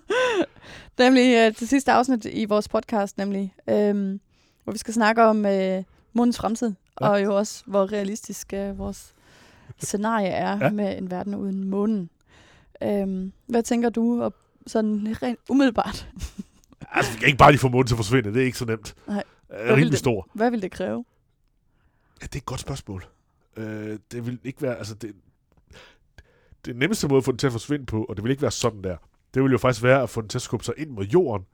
[0.98, 4.20] nemlig øh, det sidste afsnit i vores podcast, nemlig, øhm,
[4.64, 5.82] hvor vi skal snakke om øh,
[6.12, 7.08] månens fremtid, Ja.
[7.08, 9.14] og jo også, hvor realistisk øh, vores
[9.78, 10.70] scenarie er Ja.
[10.70, 12.10] med en verden uden månen.
[12.82, 14.34] Øhm, hvad tænker du op,
[14.66, 16.08] sådan rent umiddelbart?
[16.92, 18.34] Altså, vi kan ikke bare lige få månen til at forsvinde.
[18.34, 18.94] Det er ikke så nemt.
[19.06, 19.22] Nej.
[19.48, 20.28] Er vil rimelig det- stor.
[20.32, 21.04] Hvad vil det kræve?
[22.22, 23.04] Ja, det er et godt spørgsmål.
[23.56, 25.14] Øh, det vil ikke være, altså det,
[26.64, 28.50] det nemmeste måde at få den til at forsvinde på, og det vil ikke være
[28.50, 28.96] sådan der,
[29.34, 31.46] det vil jo faktisk være at få den til at skubbe sig ind mod jorden,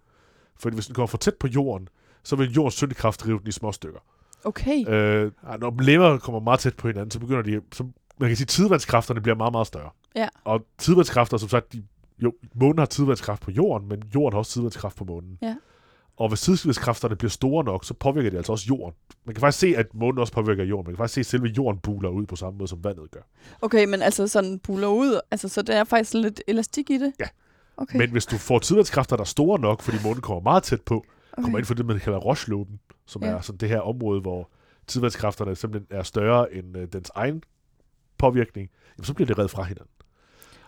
[0.58, 1.88] Fordi hvis den kommer for tæt på jorden,
[2.22, 4.00] så vil jordens tyngdekraft rive den i små stykker.
[4.46, 4.88] Okay.
[4.88, 7.84] Øh, når lemmer kommer meget tæt på hinanden, så begynder de, så
[8.18, 9.90] man kan sige, tidevandskræfterne bliver meget, meget større.
[10.16, 10.28] Ja.
[10.44, 11.82] Og tidevandskræfter, som sagt, de,
[12.22, 15.38] jo, månen har tidevandskraft på jorden, men jorden har også tidevandskraft på månen.
[15.42, 15.56] Ja.
[16.16, 18.94] Og hvis tidevandskræfterne bliver store nok, så påvirker det altså også jorden.
[19.24, 20.86] Man kan faktisk se, at månen også påvirker jorden.
[20.86, 23.20] Man kan faktisk se, at selve jorden buler ud på samme måde, som vandet gør.
[23.62, 27.12] Okay, men altså sådan buler ud, altså så der er faktisk lidt elastik i det?
[27.20, 27.28] Ja.
[27.76, 27.98] Okay.
[27.98, 31.04] Men hvis du får tidevandskræfter, der er store nok, fordi månen kommer meget tæt på,
[31.36, 31.42] okay.
[31.42, 33.28] kommer ind for det, man kalder Roche-loben, som Ja.
[33.28, 34.50] er sådan det her område, hvor
[34.86, 37.42] tidevandskræfterne simpelthen er større end øh, dens egen
[38.18, 39.90] påvirkning, jamen, så bliver det reddet fra hinanden.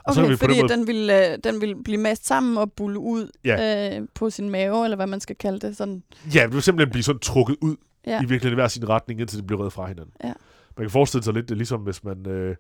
[0.05, 2.27] Og så Okay, kan vi fordi den måde, den, vil, øh, den vil blive mast
[2.27, 3.97] sammen og bulle ud Ja.
[3.99, 5.77] øh, på sin mave, eller hvad man skal kalde det.
[5.77, 6.03] Sådan.
[6.35, 8.17] ja, det vil simpelthen blive sådan trukket ud ja.
[8.17, 10.13] i virkeligheden i hver sin retning, indtil det bliver reddet fra hinanden.
[10.25, 10.33] Ja.
[10.77, 12.57] Man kan forestille sig lidt, det er ligesom hvis man, øh,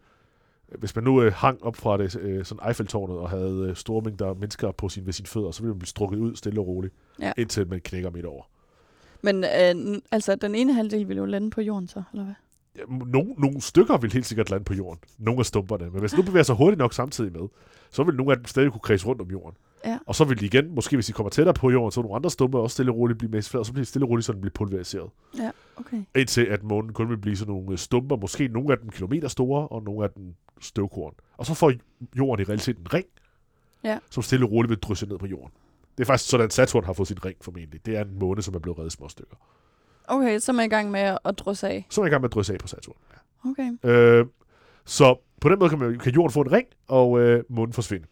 [0.78, 4.02] hvis man nu øh, hang op fra det, øh, sådan Eiffeltårnet og havde øh, store
[4.02, 6.66] mængder mennesker på sin, ved sine fødder, så ville man blive strukket ud stille og
[6.66, 7.32] roligt, Ja.
[7.36, 8.42] indtil man knækker midt over.
[9.22, 12.34] Men øh, altså, den ene halvdel vil jo lande på jorden så, eller hvad?
[12.76, 15.00] Ja, nogle, nogle stykker vil helt sikkert lande på jorden.
[15.18, 15.90] Nogle af stumperne.
[15.90, 17.48] Men hvis nu bevæger sig hurtigt nok samtidig med,
[17.90, 19.56] så vil nogle af dem stadig kunne kredse rundt om jorden.
[19.84, 19.98] Ja.
[20.06, 22.30] Og så vil de igen, måske hvis de kommer tættere på jorden, så nogle andre
[22.30, 24.40] stumper også stille og roligt blive mest og så bliver de stille og roligt sådan
[24.40, 25.10] blive pulveriseret.
[25.38, 26.02] Ja, okay.
[26.16, 29.28] Indtil at månen kun vil blive sådan nogle øh, stumper, måske nogle af dem kilometer
[29.28, 31.14] store, og nogle af dem støvkorn.
[31.36, 31.72] Og så får
[32.18, 33.06] jorden i realiteten en ring,
[33.84, 33.98] Ja.
[34.10, 35.50] som stille og roligt vil drysse ned på jorden.
[35.98, 37.86] Det er faktisk sådan, at Saturn har fået sin ring formentlig.
[37.86, 39.36] Det er en måne, som er blevet reddet i små stykker.
[40.08, 41.86] Okay, så er man i gang med at, drysse af.
[41.90, 42.96] Så er man i gang med at drysse af på Saturn.
[43.44, 43.90] Okay.
[43.90, 44.26] Øh,
[44.84, 48.06] så på den måde kan, man, kan jorden få en ring, og øh, månen forsvinde.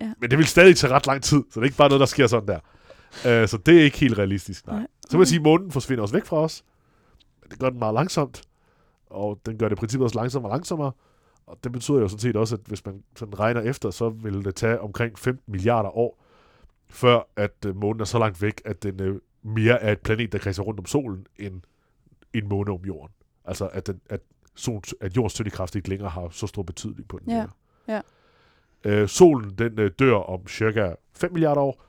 [0.00, 0.12] Ja.
[0.20, 2.06] Men det vil stadig tage ret lang tid, så det er ikke bare noget, der
[2.06, 2.58] sker sådan der.
[3.42, 4.76] Øh, så det er ikke helt realistisk, nej.
[4.76, 4.86] Nej.
[5.02, 6.64] Så kan man sige, at månen forsvinder også væk fra os.
[7.42, 8.42] Men det gør den meget langsomt,
[9.06, 10.92] og den gør det i princippet også langsommere og langsommere.
[11.46, 14.44] Og det betyder jo sådan set også, at hvis man sådan regner efter, så vil
[14.44, 16.24] det tage omkring 15 milliarder år,
[16.88, 20.32] før at øh, månen er så langt væk, at den øh, mere er et planet,
[20.32, 21.60] der kredser rundt om solen, end
[22.32, 23.14] en måne om jorden.
[23.44, 24.20] Altså at, den, at,
[24.54, 27.30] solens, at jordens tyngdekraft ikke længere har så stor betydning på den.
[27.30, 27.46] Ja,
[27.88, 28.00] ja.
[28.84, 31.84] Øh, solen den øh, dør om cirka 5 milliarder år,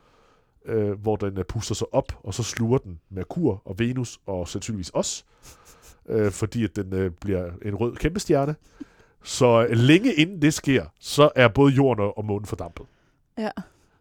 [0.66, 4.48] øh, hvor den øh, puster sig op, og så sluger den Merkur og Venus og
[4.48, 5.26] sandsynligvis os,
[6.10, 8.56] øh, fordi at den øh, bliver en rød kæmpestjerne.
[9.26, 12.86] Så længe inden det sker, så er både jorden og månen fordampet.
[13.38, 13.50] Ja,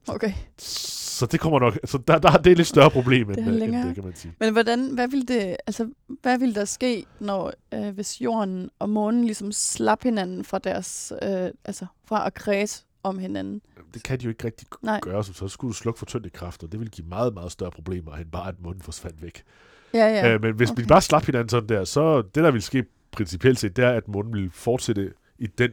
[0.08, 0.32] okay.
[0.58, 3.62] Så det kommer nok, så der, der er det et lidt større problem end, Det
[3.62, 4.34] øh, end det, kan man sige.
[4.40, 5.88] Men hvordan, hvad vil det, altså,
[6.22, 11.12] hvad vil der ske, når, øh, hvis jorden og månen ligesom slap hinanden fra deres,
[11.22, 13.60] øh, altså fra at kredse om hinanden?
[13.94, 15.00] Det kan de jo ikke rigtig Nej.
[15.02, 17.70] gøre, så så skulle du slukke for tyngdekraft, og det vil give meget, meget større
[17.70, 19.42] problemer, end bare at månen forsvandt væk.
[19.94, 20.74] Ja, Ja, øh, men hvis okay.
[20.74, 20.82] okay.
[20.82, 22.84] vi bare slap hinanden sådan der, så det, der vil ske
[23.14, 25.70] principielt set, det er, at månen vil fortsætte i den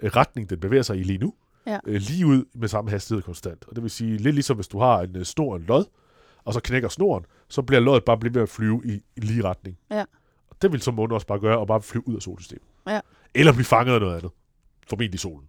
[0.00, 1.34] øh, retning, den bevæger sig i lige nu.
[1.66, 1.78] Ja.
[1.86, 3.64] Øh, lige ud med samme hastighed konstant.
[3.68, 5.84] Og det vil sige, lidt ligesom hvis du har en øh, snor og en lod,
[6.44, 9.44] og så knækker snoren, så bliver loddet bare blive ved at flyve i, i lige
[9.44, 9.78] retning.
[9.90, 10.04] Ja.
[10.50, 12.64] Og det vil så månen også bare gøre, og bare flyve ud af solsystemet.
[12.86, 13.00] Ja.
[13.34, 14.30] Eller blive fanget af noget andet.
[14.88, 15.48] Formentlig solen.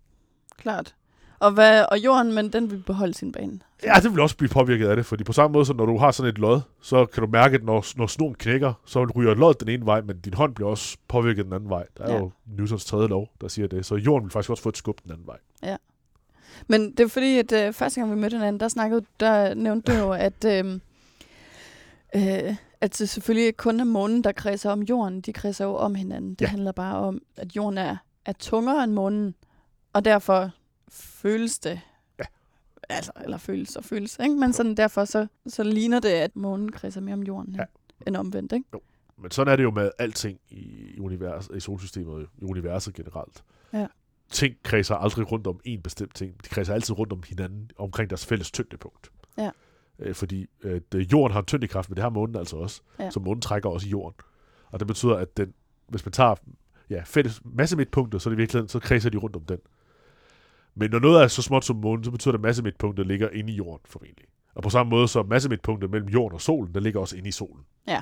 [0.57, 0.95] Klart.
[1.39, 3.59] Og, hvad, og jorden, men den vil beholde sin bane.
[3.83, 5.97] Ja, det vil også blive påvirket af det, fordi på samme måde, som når du
[5.97, 9.33] har sådan et lod, så kan du mærke, at når, når snoren knækker, så ryger
[9.33, 11.85] lod den ene vej, men din hånd bliver også påvirket den anden vej.
[11.97, 12.13] Der er Ja.
[12.15, 12.19] ja.
[12.21, 13.85] jo Newtons tredje lov, der siger det.
[13.85, 15.37] Så jorden vil faktisk også få et skub den anden vej.
[16.67, 19.91] Men det er fordi, at øh, første gang vi mødte hinanden, der, snakkede, der nævnte
[19.91, 20.79] du jo, at, øh,
[22.15, 25.21] øh, at det selvfølgelig kun er månen, der kredser om jorden.
[25.21, 26.29] De kredser jo om hinanden.
[26.29, 26.47] Det Ja.
[26.47, 29.35] handler bare om, at jorden er, er tungere end månen,
[29.93, 30.51] og derfor
[30.89, 31.81] føles det
[32.19, 32.23] Ja.
[32.89, 34.35] Altså, eller føles og føles, ikke?
[34.35, 37.61] Men sådan derfor så, så ligner det, at månen kredser mere om jorden Ja.
[37.61, 37.67] end,
[38.07, 38.65] end omvendt, ikke?
[39.17, 43.43] Men sådan er det jo med alting i, univers, i solsystemet i universet generelt.
[43.73, 43.87] Ja.
[44.29, 46.43] Ting kredser aldrig rundt om en bestemt ting.
[46.43, 49.11] De kredser altid rundt om hinanden, omkring deres fælles tyngdepunkt.
[49.37, 49.49] Ja.
[49.99, 52.81] Øh, fordi øh, det, jorden har en tyngdekraft, men det har månen altså også.
[52.99, 53.09] Ja.
[53.11, 54.19] Så månen trækker også i jorden.
[54.71, 55.53] Og det betyder, at den,
[55.87, 56.35] hvis man tager
[56.89, 59.57] ja, fælles masse midtpunkter, så det i virkeligheden, så kredser de rundt om den.
[60.75, 63.29] Men når noget er så småt som månen, så betyder det, at masse midtpunktet ligger
[63.29, 64.25] inde i jorden formentlig.
[64.55, 67.29] Og på samme måde så masse midtpunktet mellem jorden og solen, der ligger også inde
[67.29, 67.63] i solen.
[67.87, 68.01] Ja.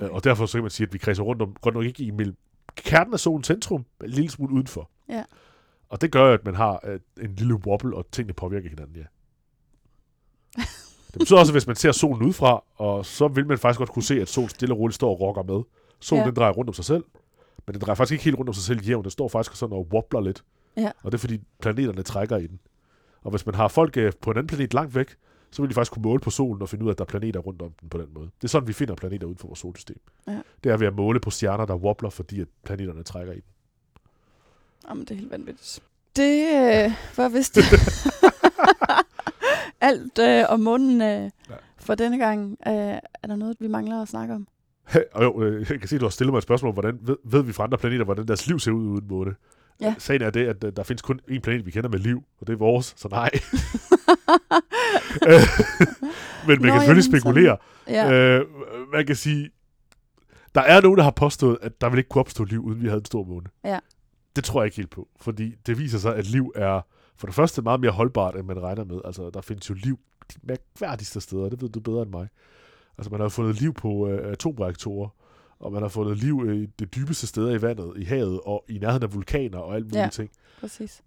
[0.00, 2.04] Øh, Og derfor så kan man sige, at vi kredser rundt om, godt nok ikke
[2.04, 2.36] i mellem
[2.76, 4.90] kernen af solens centrum, men en lille smule udenfor.
[5.08, 5.24] Ja.
[5.88, 9.04] Og det gør, at man har øh, en lille wobble, og tingene påvirker hinanden, ja.
[11.12, 13.90] Det betyder også, at hvis man ser solen udefra, og så vil man faktisk godt
[13.90, 15.62] kunne se, at solen stille og roligt står og rokker med.
[16.00, 16.26] Solen ja.
[16.26, 17.04] den drejer rundt om sig selv,
[17.66, 19.04] men den drejer faktisk ikke helt rundt om sig selv jævnt.
[19.04, 20.44] Den står faktisk sådan og wobbler lidt.
[20.76, 20.90] Ja.
[21.02, 22.60] Og det er fordi planeterne trækker i den.
[23.22, 25.14] Og hvis man har folk øh, på en anden planet langt væk,
[25.50, 27.06] så vil de faktisk kunne måle på solen og finde ud af, at der er
[27.06, 28.26] planeter rundt om den på den måde.
[28.40, 30.00] Det er sådan, vi finder planeter uden for vores solsystem.
[30.28, 30.38] Ja.
[30.64, 33.44] Det er ved at måle på stjerner, der wobbler, fordi at planeterne trækker i den.
[34.88, 35.80] Jamen, det er helt vanvittigt.
[36.16, 37.58] Det øh, var vist
[39.80, 41.08] alt øh, om månen øh,
[41.50, 41.54] Ja.
[41.78, 42.56] for denne gang.
[42.66, 42.72] Øh,
[43.22, 44.48] er der noget, vi mangler at snakke om?
[45.12, 47.16] Og jo, øh, jeg kan se, at du har stillet mig et spørgsmål, hvordan ved,
[47.24, 49.34] ved vi fra andre planeter, hvordan deres liv ser ud uden måne?
[49.82, 49.94] Ja.
[49.98, 52.46] Sagen er det, at øh, der findes kun én planet, vi kender med liv, og
[52.46, 53.30] det er vores, så nej.
[56.46, 57.56] Men man Nå, kan selvfølgelig spekulere.
[57.88, 58.46] Ja, Øh,
[58.92, 59.50] man kan sige,
[60.54, 62.86] der er nogen, der har påstået, at der vil ikke kunne opstå liv, uden vi
[62.86, 63.46] havde en stor måne.
[63.64, 63.78] Ja.
[64.36, 66.80] Det tror jeg ikke helt på, fordi det viser sig, at liv er
[67.16, 69.00] for det første meget mere holdbart, end man regner med.
[69.04, 69.98] Altså, der findes jo liv
[70.34, 72.28] de mærkværdigste steder, det ved du bedre end mig.
[72.98, 75.08] Altså, man har fundet liv på øh, atomreaktorer,
[75.62, 78.78] og man har fundet liv i det dybeste steder i vandet, i havet, og i
[78.78, 80.08] nærheden af vulkaner og alt muligt Ja.
[80.08, 80.30] ting.
[80.60, 81.02] præcis.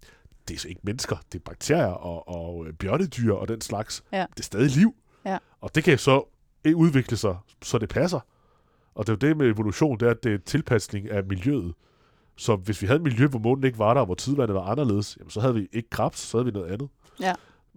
[0.48, 4.04] Det er så ikke mennesker, det er bakterier og, og øh, bjørnedyr og den slags.
[4.12, 4.26] Ja.
[4.34, 4.94] Det er stadig liv.
[5.24, 5.38] Ja.
[5.60, 6.24] Og det kan så
[6.74, 8.20] udvikle sig, så det passer.
[8.94, 11.74] Og det er jo det med evolution, det er, at det er tilpasning af miljøet.
[12.36, 14.62] Så hvis vi havde et miljø, hvor månen ikke var der, og hvor tidvandet var
[14.62, 16.88] anderledes, jamen, så havde vi ikke krebs, så havde vi noget andet.
[17.20, 17.32] Ja.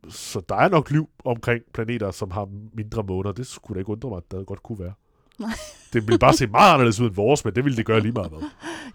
[0.10, 3.32] Så der er nok liv omkring planeter, som har mindre måner.
[3.32, 4.94] Det skulle da ikke undre mig, at der godt kunne være.
[5.40, 5.52] Nej.
[5.94, 8.12] Det ville bare se meget anderledes ud end vores, men det ville det gøre lige
[8.12, 8.40] meget hvad.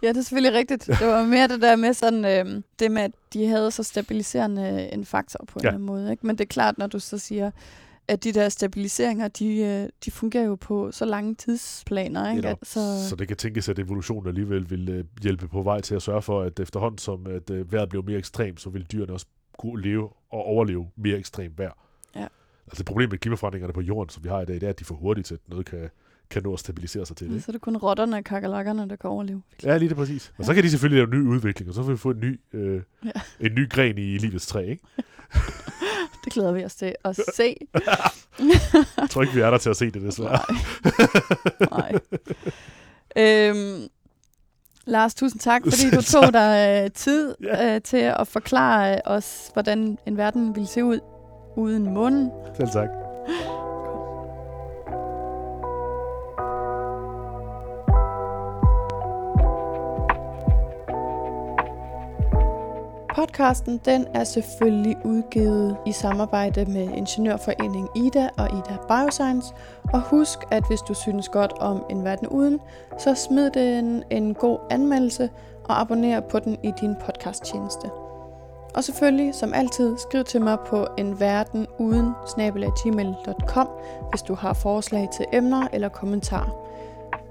[0.02, 0.86] Ja, det er selvfølgelig rigtigt.
[0.86, 4.92] Det var mere det der med sådan, øh, det med, at de havde så stabiliserende
[4.92, 5.68] en faktor på en Ja.
[5.68, 6.10] eller anden måde.
[6.10, 6.26] Ikke?
[6.26, 7.50] Men det er klart, når du så siger,
[8.08, 12.36] at de der stabiliseringer, de, øh, de fungerer jo på så lange tidsplaner.
[12.36, 12.48] Ikke?
[12.48, 15.94] At, så, Så det kan tænkes, at evolutionen alligevel vil øh, hjælpe på vej til
[15.94, 19.12] at sørge for, at efterhånden som at, øh, vejret blev mere ekstremt, så vil dyrene
[19.12, 19.26] også
[19.58, 21.72] kunne leve og overleve mere ekstremt vejr.
[22.16, 22.20] Ja.
[22.66, 24.78] Altså det problem med klimaforandringerne på jorden, som vi har i dag, det er, at
[24.78, 25.90] de er for hurtigt til, at noget kan,
[26.30, 27.44] kan nå at stabilisere sig til det.
[27.44, 29.42] så er det kun rotterne og kakalakkerne, der kan overleve.
[29.62, 30.32] Ja, lige det præcis.
[30.38, 32.40] Og så kan de selvfølgelig lave ny udvikling, og så vil vi få en ny,
[32.52, 33.10] øh, Ja.
[33.40, 34.82] en ny gren i livets træ, ikke?
[36.24, 37.56] Det glæder vi os til at se.
[38.98, 40.40] Jeg tror ikke, vi er der til at se det, desværre.
[41.70, 41.92] Nej.
[43.16, 43.88] øhm,
[44.86, 47.74] Lars, tusind tak, fordi du tog dig øh, tid Ja.
[47.74, 51.00] øh, til at forklare os, hvordan en verden ville se ud
[51.56, 52.30] uden månen.
[52.56, 52.88] Selv tak.
[63.14, 69.54] Podcasten den er selvfølgelig udgivet i samarbejde med Ingeniørforeningen IDA og IDA Bioscience.
[69.92, 72.60] Og husk, at hvis du synes godt om En Verden Uden,
[72.98, 75.30] så smid den en god anmeldelse
[75.64, 77.90] og abonner på den i din podcasttjeneste.
[78.74, 82.12] Og selvfølgelig, som altid, skriv til mig på enverdenuden
[84.10, 86.63] hvis du har forslag til emner eller kommentarer.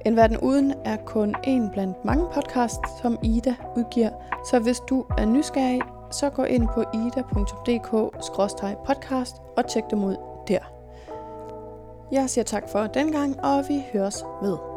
[0.05, 4.09] En Verden Uden er kun en blandt mange podcasts, som Ida udgiver,
[4.49, 5.81] så hvis du er nysgerrig,
[6.11, 10.15] så gå ind på ida.dk-podcast og tjek dem ud
[10.47, 10.59] der.
[12.11, 14.72] Jeg siger tak for den gang, og vi høres ved.